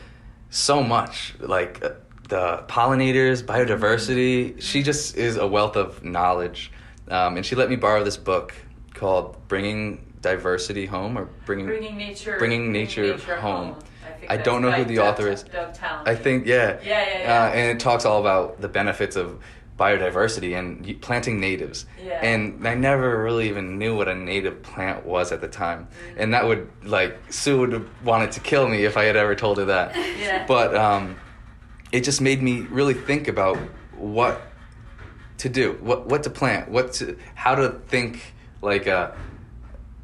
so 0.50 0.82
much, 0.84 1.36
like 1.40 1.84
uh, 1.84 1.92
the 2.30 2.64
pollinators, 2.68 3.44
biodiversity. 3.44 4.62
She 4.62 4.84
just 4.84 5.18
is 5.18 5.38
a 5.38 5.48
wealth 5.48 5.76
of 5.76 6.04
knowledge, 6.04 6.72
um, 7.10 7.38
and 7.38 7.46
she 7.46 7.56
let 7.56 7.70
me 7.70 7.76
borrow 7.76 8.04
this 8.04 8.18
book 8.18 8.54
called 8.94 9.38
"Bringing 9.48 10.14
Diversity 10.22 10.86
Home" 10.86 11.18
or 11.18 11.26
"Bringing." 11.46 11.66
Bringing 11.66 11.98
nature. 11.98 12.38
Bringing 12.38 12.72
nature 12.72 13.18
home. 13.38 13.76
think 14.20 14.32
I 14.32 14.38
that's 14.38 14.46
don't 14.46 14.62
know 14.62 14.72
who 14.72 14.86
the 14.86 14.96
Doug- 14.96 15.14
author 15.20 15.30
is. 15.30 15.44
Doug. 15.44 15.76
I 16.06 16.16
think 16.16 16.46
yeah. 16.46 16.80
Yeah, 16.84 17.06
yeah, 17.06 17.20
yeah. 17.20 17.44
Uh, 17.44 17.48
and 17.50 17.78
it 17.78 17.80
talks 17.80 18.06
all 18.06 18.20
about 18.20 18.62
the 18.62 18.70
benefits 18.70 19.16
of 19.16 19.40
biodiversity 19.80 20.58
and 20.58 21.02
planting 21.02 21.40
natives. 21.40 21.86
Yeah. 22.02 22.20
And 22.22 22.66
I 22.68 22.76
never 22.76 23.22
really 23.24 23.50
even 23.50 23.78
knew 23.80 23.96
what 23.98 24.08
a 24.08 24.16
native 24.16 24.62
plant 24.62 25.06
was 25.06 25.32
at 25.32 25.42
the 25.42 25.48
time. 25.48 25.88
Mm-hmm. 25.88 26.22
And 26.22 26.34
that 26.34 26.46
would 26.46 26.70
like 26.84 27.18
Sue 27.30 27.60
would 27.60 27.74
have 27.74 27.88
wanted 28.04 28.32
to 28.34 28.40
kill 28.40 28.68
me 28.68 28.86
if 28.86 28.98
I 28.98 29.04
had 29.06 29.16
ever 29.16 29.36
told 29.36 29.58
her 29.58 29.66
that. 29.66 29.96
Yeah. 30.24 30.46
But 30.48 30.76
um, 30.76 31.18
it 31.94 32.04
just 32.04 32.20
made 32.20 32.42
me 32.42 32.62
really 32.62 32.96
think 32.96 33.30
about 33.30 33.56
what 33.96 34.42
to 35.38 35.48
do, 35.48 35.78
what 35.80 36.08
what 36.08 36.24
to 36.24 36.30
plant, 36.30 36.70
what 36.70 36.92
to 36.94 37.18
how 37.36 37.56
to 37.56 37.70
think 37.70 38.34
like 38.62 38.88
a 38.88 39.16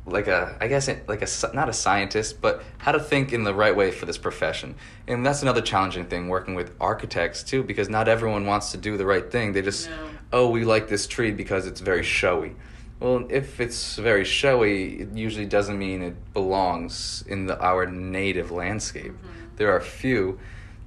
like 0.05 0.27
a 0.27 0.55
I 0.61 0.67
guess 0.67 0.87
like 1.07 1.23
a 1.23 1.27
not 1.53 1.67
a 1.67 1.73
scientist, 1.73 2.41
but 2.41 2.63
how 2.77 2.91
to 2.91 2.99
think 2.99 3.33
in 3.33 3.43
the 3.43 3.53
right 3.53 3.75
way 3.75 3.89
for 3.91 4.05
this 4.05 4.19
profession. 4.19 4.75
And 5.07 5.25
that's 5.25 5.41
another 5.41 5.61
challenging 5.61 6.05
thing 6.05 6.29
working 6.29 6.53
with 6.53 6.71
architects 6.79 7.43
too, 7.43 7.63
because 7.63 7.89
not 7.89 8.07
everyone 8.07 8.45
wants 8.45 8.71
to 8.71 8.77
do 8.77 8.95
the 8.95 9.05
right 9.05 9.29
thing. 9.29 9.53
They 9.53 9.63
just 9.63 9.89
No. 9.89 10.09
oh 10.31 10.49
we 10.51 10.65
like 10.65 10.87
this 10.89 11.07
tree 11.07 11.31
because 11.31 11.65
it's 11.65 11.81
very 11.81 12.03
showy. 12.03 12.55
Well, 12.99 13.25
if 13.29 13.59
it's 13.59 13.95
very 13.95 14.25
showy, 14.25 15.01
it 15.01 15.09
usually 15.15 15.45
doesn't 15.45 15.79
mean 15.79 16.01
it 16.03 16.33
belongs 16.33 17.23
in 17.27 17.45
the, 17.45 17.57
our 17.59 17.85
native 17.85 18.51
landscape. 18.51 19.13
There 19.55 19.71
are 19.71 19.79
few, 19.79 20.37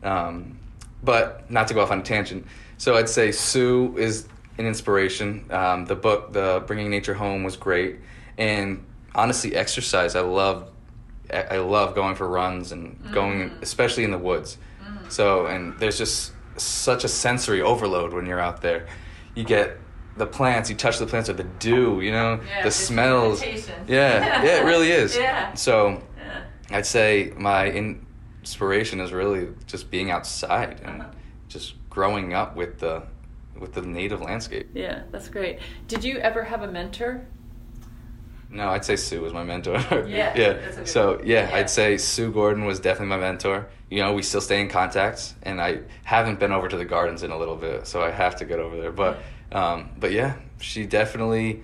um, 0.03 0.59
but 1.03 1.51
not 1.51 1.69
to 1.69 1.75
go 1.75 1.81
off 1.81 1.91
on 1.91 2.01
a 2.01 2.03
tangent. 2.03 2.47
So 2.79 2.97
I'd 2.97 3.09
say 3.09 3.33
Sue 3.33 3.97
is 3.97 4.27
an 4.59 4.67
inspiration. 4.67 5.45
Um, 5.51 5.85
the 5.87 5.95
book, 5.97 6.33
the 6.33 6.62
Bringing 6.67 6.91
Nature 6.91 7.15
Home, 7.15 7.43
was 7.43 7.57
great, 7.57 7.97
and 8.38 8.85
honestly, 9.15 9.55
exercise. 9.55 10.15
I 10.17 10.21
love, 10.21 10.71
I 11.33 11.59
love 11.59 11.95
going 11.95 12.15
for 12.15 12.29
runs 12.29 12.73
and 12.73 12.99
going, 13.12 13.53
especially 13.62 14.05
in 14.05 14.11
the 14.11 14.19
woods. 14.19 14.59
So, 15.09 15.47
and 15.47 15.79
there's 15.79 15.99
just 15.99 16.33
such 16.57 17.05
a 17.05 17.09
sensory 17.09 17.61
overload 17.61 18.12
when 18.12 18.27
you're 18.27 18.41
out 18.41 18.62
there. 18.62 18.87
You 19.35 19.45
get 19.45 19.79
the 20.17 20.27
plants, 20.27 20.69
you 20.71 20.77
touch 20.77 20.99
the 20.99 21.07
plants 21.07 21.29
with 21.29 21.38
the 21.38 21.45
dew, 21.45 22.01
you 22.01 22.12
know, 22.12 22.41
Yeah, 22.47 22.62
the 22.65 22.71
smells. 22.71 23.43
Yeah, 23.43 24.43
yeah, 24.43 24.61
it 24.61 24.65
really 24.65 24.91
is. 25.03 25.17
Yeah. 25.17 25.55
So. 25.55 26.03
I'd 26.71 26.87
say 26.87 27.35
my 27.37 27.67
inspiration 28.42 29.00
is 29.00 29.12
really 29.12 29.48
just 29.66 29.90
being 29.90 30.11
outside 30.11 30.81
and 30.85 31.00
Uh-huh. 31.02 31.11
just 31.48 31.74
growing 31.90 32.35
up 32.35 32.57
with 32.57 32.78
the 32.78 33.02
with 33.59 33.72
the 33.74 33.83
native 33.83 34.20
landscape. 34.20 34.68
Yeah, 34.74 35.02
that's 35.12 35.28
great. 35.28 35.61
Did 35.87 36.02
you 36.02 36.18
ever 36.18 36.42
have 36.42 36.62
a 36.62 36.70
mentor? 36.72 37.24
No, 38.50 38.68
I'd 38.70 38.85
say 38.85 38.96
Sue 38.96 39.20
was 39.20 39.33
my 39.33 39.44
mentor. 39.44 39.78
Yeah, 40.09 40.35
yeah. 40.37 40.52
that's 40.55 40.76
a 40.76 40.81
good 40.81 40.88
So 40.88 41.20
yeah, 41.24 41.48
Yeah. 41.48 41.57
I'd 41.57 41.70
say 41.70 41.96
Sue 41.98 42.33
Gordon 42.33 42.64
was 42.64 42.81
definitely 42.81 43.09
my 43.16 43.18
mentor. 43.18 43.68
You 43.90 44.00
know, 44.02 44.12
we 44.14 44.22
still 44.22 44.40
stay 44.40 44.61
in 44.61 44.68
contact, 44.68 45.35
and 45.42 45.61
I 45.61 45.81
haven't 46.02 46.38
been 46.40 46.50
over 46.52 46.66
to 46.68 46.76
the 46.76 46.85
gardens 46.85 47.22
in 47.22 47.31
a 47.31 47.38
little 47.38 47.57
bit, 47.57 47.87
so 47.87 48.02
I 48.02 48.11
have 48.11 48.37
to 48.37 48.44
get 48.44 48.59
over 48.59 48.76
there. 48.81 48.90
But 48.92 49.18
um, 49.52 49.90
but 50.00 50.12
yeah, 50.12 50.35
she 50.61 50.87
definitely 50.87 51.62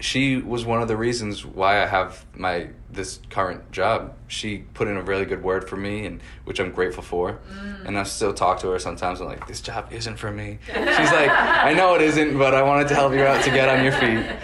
she 0.00 0.38
was 0.38 0.64
one 0.64 0.80
of 0.80 0.88
the 0.88 0.96
reasons 0.96 1.44
why 1.44 1.82
I 1.82 1.86
have 1.86 2.24
my 2.34 2.70
this 2.90 3.20
current 3.28 3.70
job. 3.70 4.16
She 4.28 4.58
put 4.74 4.88
in 4.88 4.96
a 4.96 5.02
really 5.02 5.26
good 5.26 5.42
word 5.42 5.68
for 5.68 5.76
me, 5.76 6.06
and 6.06 6.20
which 6.44 6.58
I'm 6.58 6.72
grateful 6.72 7.02
for. 7.02 7.38
Mm. 7.52 7.86
And 7.86 7.98
I 7.98 8.02
still 8.04 8.32
talk 8.32 8.60
to 8.60 8.68
her 8.70 8.78
sometimes. 8.78 9.20
I'm 9.20 9.26
like, 9.26 9.46
this 9.46 9.60
job 9.60 9.92
isn't 9.92 10.16
for 10.16 10.30
me. 10.30 10.58
She's 10.66 10.76
like, 10.76 11.30
I 11.30 11.74
know 11.74 11.94
it 11.94 12.02
isn't, 12.02 12.36
but 12.38 12.54
I 12.54 12.62
wanted 12.62 12.88
to 12.88 12.94
help 12.94 13.12
you 13.12 13.22
out 13.22 13.44
to 13.44 13.50
get 13.50 13.68
on 13.68 13.84
your 13.84 13.92
feet. 13.92 14.26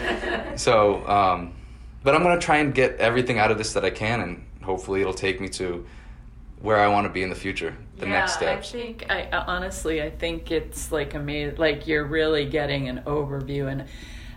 So, 0.57 1.07
um, 1.07 1.53
but 2.03 2.15
I'm 2.15 2.23
gonna 2.23 2.41
try 2.41 2.57
and 2.59 2.75
get 2.75 2.97
everything 2.97 3.39
out 3.39 3.51
of 3.51 3.59
this 3.59 3.75
that 3.75 3.85
I 3.85 3.91
can, 3.91 4.23
and 4.23 4.47
hopefully 4.63 5.03
it'll 5.03 5.13
take 5.13 5.39
me 5.39 5.51
to 5.51 5.85
where 6.63 6.79
I 6.79 6.89
want 6.89 7.07
to 7.07 7.13
be 7.13 7.23
in 7.23 7.29
the 7.29 7.35
future. 7.35 7.77
The 7.99 8.07
yeah, 8.07 8.13
next 8.13 8.35
steps. 8.37 8.71
I 8.71 8.73
think 8.73 9.05
I 9.11 9.29
honestly 9.31 10.01
I 10.01 10.09
think 10.09 10.51
it's 10.51 10.91
like 10.91 11.13
amazing 11.13 11.57
like 11.59 11.87
you're 11.87 12.07
really 12.07 12.47
getting 12.47 12.89
an 12.89 13.03
overview 13.07 13.71
and 13.71 13.87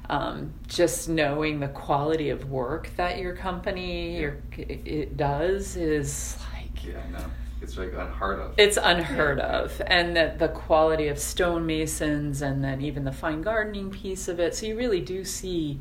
um, 0.10 0.54
just 0.68 1.08
knowing 1.10 1.60
the 1.60 1.68
quality 1.68 2.30
of 2.30 2.50
work 2.50 2.90
that 2.98 3.20
your 3.20 3.36
company 3.36 4.20
your, 4.20 4.38
it 4.58 4.82
it 4.86 5.18
does 5.18 5.76
is 5.76 6.36
like 6.54 6.84
yeah, 6.84 6.94
no, 7.12 7.20
it's 7.62 7.78
like 7.78 7.94
unheard 7.94 8.40
of. 8.40 8.54
it's 8.58 8.78
unheard 8.82 9.40
of. 9.40 9.82
And 9.86 10.16
that 10.16 10.40
the 10.40 10.48
quality 10.48 11.08
of 11.10 11.18
stonemasons 11.18 12.42
and 12.42 12.64
then 12.64 12.82
even 12.82 13.04
the 13.04 13.12
fine 13.12 13.42
gardening 13.42 13.92
piece 13.92 14.28
of 14.28 14.40
it. 14.40 14.56
So 14.56 14.66
you 14.66 14.76
really 14.78 15.02
do 15.02 15.24
see 15.24 15.80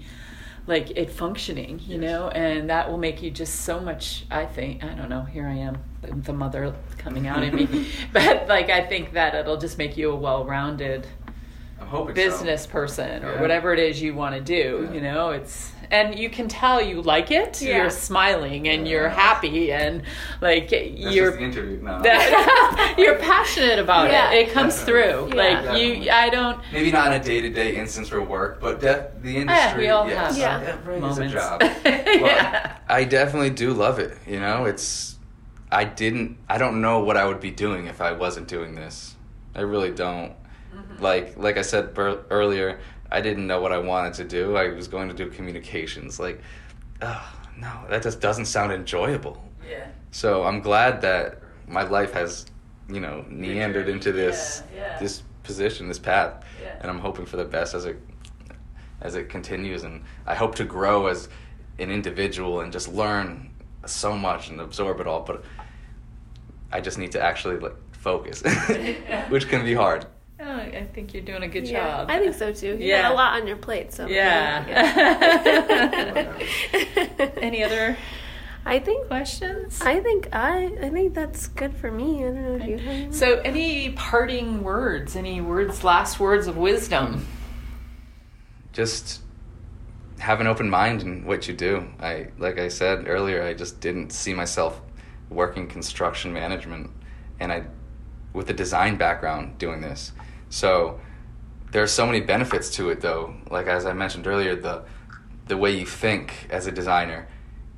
like 0.67 0.91
it 0.91 1.11
functioning 1.11 1.79
you 1.87 1.99
Yes. 1.99 2.01
know? 2.03 2.29
And 2.29 2.69
that 2.69 2.91
will 2.91 2.99
make 2.99 3.23
you 3.23 3.31
just 3.31 3.63
so 3.63 3.81
much 3.81 4.27
i 4.31 4.45
think 4.45 4.85
i 4.85 4.89
don't 4.93 5.09
know 5.09 5.23
here 5.23 5.47
i 5.47 5.55
am 5.55 5.79
the, 6.03 6.15
the 6.15 6.33
mother 6.35 6.75
coming 6.99 7.27
out 7.27 7.43
in 7.43 7.55
me. 7.57 7.89
But 8.13 8.49
like 8.49 8.69
i 8.69 8.83
think 8.87 9.15
that 9.15 9.35
it'll 9.35 9.57
just 9.57 9.79
make 9.79 9.97
you 9.97 10.11
a 10.11 10.17
well-rounded 10.17 11.07
I'm 11.81 11.87
hoping 11.87 12.15
business 12.15 12.67
person 12.67 13.25
or 13.25 13.35
Yeah. 13.35 13.41
whatever 13.41 13.73
it 13.73 13.79
is 13.79 14.01
you 14.03 14.15
want 14.15 14.35
to 14.35 14.41
do 14.41 14.87
Yeah. 14.89 14.95
you 14.95 15.01
know 15.01 15.31
it's 15.31 15.73
and 15.91 16.19
you 16.19 16.29
can 16.29 16.49
tell 16.49 16.83
you 16.83 17.01
like 17.01 17.31
it 17.31 17.63
Yeah. 17.63 17.79
you're 17.79 17.91
smiling 17.91 18.69
and 18.69 18.87
you're 18.87 19.09
happy 19.09 19.73
and 19.73 20.03
like 20.43 20.69
That's 20.69 20.85
you're 21.15 21.27
just 21.29 21.39
the 21.39 21.45
interview. 21.45 21.81
No. 21.83 22.03
that 22.03 22.95
you're 22.99 23.15
passionate 23.17 23.79
about 23.79 24.11
Yeah. 24.11 24.31
it. 24.33 24.49
It 24.49 24.53
comes 24.53 24.77
Definitely. 24.77 25.03
through. 25.03 25.29
Yeah. 25.39 25.43
Like 25.45 25.65
Definitely. 25.65 26.05
you, 26.05 26.11
I 26.11 26.29
don't. 26.29 26.61
Maybe 26.75 26.91
not 26.93 27.07
in 27.15 27.21
a 27.21 27.25
day 27.25 27.41
to 27.41 27.49
day 27.49 27.77
instance 27.77 28.09
for 28.11 28.21
work, 28.23 28.61
but 28.61 28.81
def- 28.81 29.23
the 29.23 29.37
eh, 29.37 29.41
industry. 29.41 29.81
we 29.85 29.89
all 29.89 30.07
yes, 30.07 30.37
have 30.39 30.63
Yeah. 30.63 30.69
every 30.75 31.01
moments. 31.01 31.19
is 31.21 31.33
a 31.33 31.35
job. 31.35 31.63
yeah. 31.87 32.77
I 32.87 33.05
definitely 33.05 33.51
do 33.51 33.73
love 33.73 33.99
it. 33.99 34.19
You 34.27 34.41
know, 34.41 34.67
it's. 34.67 35.17
I 35.73 35.85
didn't. 35.85 36.37
I 36.51 36.59
don't 36.59 36.83
know 36.83 37.01
what 37.01 37.17
I 37.17 37.25
would 37.25 37.41
be 37.41 37.51
doing 37.51 37.87
if 37.87 38.01
I 38.03 38.13
wasn't 38.13 38.47
doing 38.49 38.75
this. 38.75 39.15
I 39.55 39.61
really 39.63 39.91
don't. 39.91 40.33
Mm-hmm. 40.75 41.03
Like 41.03 41.37
like 41.37 41.57
I 41.57 41.63
said 41.63 41.95
bur- 41.95 42.25
earlier, 42.31 42.81
I 43.11 43.21
didn't 43.21 43.47
know 43.47 43.61
what 43.61 43.73
I 43.73 43.79
wanted 43.79 44.15
to 44.15 44.25
do. 44.25 44.57
I 44.57 44.69
was 44.69 44.89
going 44.89 45.09
to 45.09 45.15
do 45.15 45.31
communications. 45.31 46.21
Like, 46.21 46.41
oh, 47.03 47.35
no, 47.59 47.85
that 47.89 48.03
just 48.03 48.21
doesn't 48.21 48.47
sound 48.47 48.73
enjoyable. 48.73 49.43
Yeah. 49.69 49.87
So 50.11 50.45
I'm 50.45 50.61
glad 50.61 51.01
that 51.03 51.41
my 51.67 51.83
life 51.83 52.13
has, 52.13 52.47
you 52.89 53.01
know, 53.01 53.25
meandered 53.29 53.89
into 53.89 54.13
this 54.13 54.63
yeah, 54.75 54.81
yeah. 54.93 54.99
this 54.99 55.23
position, 55.43 55.89
this 55.89 55.99
path, 55.99 56.45
Yeah. 56.63 56.77
and 56.81 56.91
I'm 56.91 56.99
hoping 56.99 57.25
for 57.27 57.37
the 57.37 57.45
best 57.45 57.75
as 57.75 57.85
it 57.87 57.99
as 59.01 59.15
it 59.15 59.29
continues. 59.29 59.85
And 59.85 60.03
I 60.27 60.35
hope 60.35 60.55
to 60.57 60.65
grow 60.65 61.07
as 61.07 61.29
an 61.79 61.91
individual 61.91 62.61
and 62.61 62.73
just 62.73 62.89
learn 62.89 63.51
so 63.87 64.17
much 64.17 64.51
and 64.51 64.61
absorb 64.61 65.01
it 65.01 65.07
all. 65.07 65.21
But 65.23 65.45
I 66.73 66.81
just 66.81 66.99
need 66.99 67.13
to 67.13 67.23
actually 67.23 67.57
like 67.59 67.75
focus, 67.93 68.43
which 69.29 69.49
can 69.49 69.65
be 69.65 69.75
hard. 69.75 70.07
I 70.57 70.89
think 70.93 71.13
you're 71.15 71.23
doing 71.23 71.43
a 71.43 71.49
good 71.49 71.67
Yeah, 71.69 71.81
job. 71.99 72.11
I 72.11 72.19
think 72.19 72.35
so 72.35 72.53
too. 72.53 72.77
You 72.79 72.87
Yeah. 72.87 73.03
got 73.03 73.13
a 73.13 73.15
lot 73.15 73.41
on 73.41 73.47
your 73.47 73.57
plate, 73.57 73.93
so 73.93 74.07
Yeah. 74.07 74.65
yeah. 74.69 76.35
Any 77.41 77.63
other 77.65 77.97
I 78.67 78.79
think 78.81 79.07
questions? 79.07 79.81
I 79.81 80.01
think 80.01 80.29
I 80.33 80.67
I 80.83 80.91
think 80.91 81.15
that's 81.15 81.47
good 81.49 81.75
for 81.75 81.91
me. 81.91 82.19
I 82.19 82.29
don't 82.29 82.43
know 82.43 82.55
if 82.57 82.67
you 82.69 82.79
have. 82.79 82.87
any. 82.89 83.13
So, 83.13 83.41
any 83.41 83.91
parting 83.93 84.63
words? 84.63 85.17
Any 85.17 85.41
words? 85.41 85.85
Last 85.85 86.21
words 86.21 86.47
of 86.47 86.57
wisdom? 86.57 87.27
just 88.73 89.23
have 90.21 90.41
an 90.41 90.47
open 90.47 90.69
mind 90.71 91.03
in 91.03 91.25
what 91.25 91.49
you 91.49 91.55
do. 91.55 91.89
I 92.01 92.29
like 92.39 92.59
I 92.59 92.69
said 92.69 93.09
earlier, 93.09 93.43
I 93.43 93.55
just 93.55 93.81
didn't 93.81 94.13
see 94.13 94.35
myself 94.35 94.81
working 95.31 95.67
construction 95.67 96.33
management 96.33 96.91
and 97.41 97.51
I 97.53 97.65
with 98.35 98.51
a 98.51 98.53
design 98.53 98.97
background 98.97 99.59
doing 99.59 99.81
this. 99.81 100.13
So 100.51 101.01
there 101.73 101.83
are 101.83 101.89
so 101.89 102.07
many 102.07 102.21
benefits 102.21 102.71
to 102.77 102.91
it 102.91 103.01
though. 103.01 103.35
Like 103.51 103.67
as 103.67 103.87
I 103.87 103.93
mentioned 103.93 104.27
earlier, 104.27 104.57
the 104.57 104.83
the 105.47 105.57
way 105.57 105.79
you 105.79 105.87
think 105.87 106.47
as 106.51 106.67
a 106.67 106.73
designer 106.73 107.27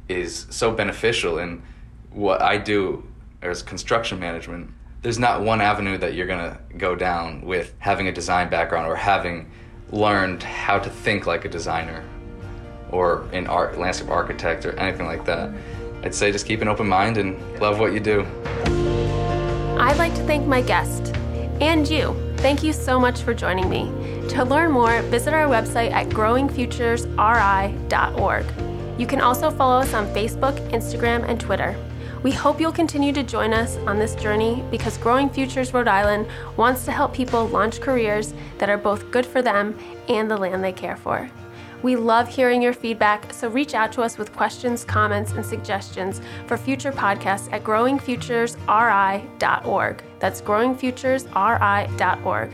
is 0.08 0.46
so 0.50 0.72
beneficial 0.72 1.38
and 1.38 1.62
what 2.10 2.42
I 2.42 2.58
do 2.58 3.06
as 3.42 3.62
construction 3.62 4.18
management 4.18 4.72
there's 5.02 5.18
not 5.18 5.40
one 5.40 5.62
avenue 5.62 5.96
that 5.96 6.12
you're 6.12 6.26
going 6.26 6.50
to 6.50 6.58
go 6.76 6.94
down 6.94 7.40
with 7.40 7.72
having 7.78 8.08
a 8.08 8.12
design 8.12 8.50
background 8.50 8.86
or 8.86 8.94
having 8.94 9.50
learned 9.92 10.42
how 10.42 10.78
to 10.78 10.90
think 10.90 11.26
like 11.26 11.46
a 11.46 11.48
designer 11.48 12.04
or 12.90 13.22
an 13.32 13.46
art 13.46 13.78
landscape 13.78 14.10
architect 14.10 14.66
or 14.66 14.72
anything 14.72 15.06
like 15.06 15.24
that 15.24 15.50
I'd 16.02 16.14
say 16.14 16.32
just 16.32 16.46
keep 16.46 16.62
an 16.62 16.68
open 16.68 16.88
mind 16.88 17.18
and 17.18 17.38
love 17.60 17.78
what 17.78 17.92
you 17.92 18.00
do. 18.00 18.26
I'd 19.78 19.96
like 19.98 20.14
to 20.14 20.22
thank 20.24 20.46
my 20.46 20.62
guest 20.62 21.14
and 21.60 21.88
you. 21.88 22.29
Thank 22.40 22.62
you 22.62 22.72
so 22.72 22.98
much 22.98 23.20
for 23.20 23.34
joining 23.34 23.68
me. 23.68 23.92
To 24.30 24.44
learn 24.44 24.72
more, 24.72 25.02
visit 25.02 25.34
our 25.34 25.46
website 25.46 25.90
at 25.90 26.08
growingfuturesri.org. 26.08 28.46
You 28.98 29.06
can 29.06 29.20
also 29.20 29.50
follow 29.50 29.80
us 29.80 29.92
on 29.92 30.06
Facebook, 30.14 30.56
Instagram, 30.70 31.28
and 31.28 31.38
Twitter. 31.38 31.76
We 32.22 32.30
hope 32.30 32.58
you'll 32.58 32.72
continue 32.72 33.12
to 33.12 33.22
join 33.22 33.52
us 33.52 33.76
on 33.86 33.98
this 33.98 34.14
journey 34.14 34.64
because 34.70 34.96
Growing 34.96 35.28
Futures 35.28 35.74
Rhode 35.74 35.86
Island 35.86 36.28
wants 36.56 36.86
to 36.86 36.92
help 36.92 37.12
people 37.12 37.46
launch 37.46 37.82
careers 37.82 38.32
that 38.56 38.70
are 38.70 38.78
both 38.78 39.10
good 39.10 39.26
for 39.26 39.42
them 39.42 39.78
and 40.08 40.30
the 40.30 40.38
land 40.38 40.64
they 40.64 40.72
care 40.72 40.96
for. 40.96 41.30
We 41.82 41.96
love 41.96 42.28
hearing 42.28 42.62
your 42.62 42.72
feedback, 42.72 43.32
so 43.32 43.48
reach 43.48 43.74
out 43.74 43.90
to 43.92 44.02
us 44.02 44.18
with 44.18 44.32
questions, 44.34 44.84
comments, 44.84 45.32
and 45.32 45.44
suggestions 45.44 46.20
for 46.46 46.56
future 46.56 46.92
podcasts 46.92 47.52
at 47.52 47.64
growingfuturesri.org. 47.64 50.04
That's 50.18 50.40
growingfuturesri.org. 50.42 52.52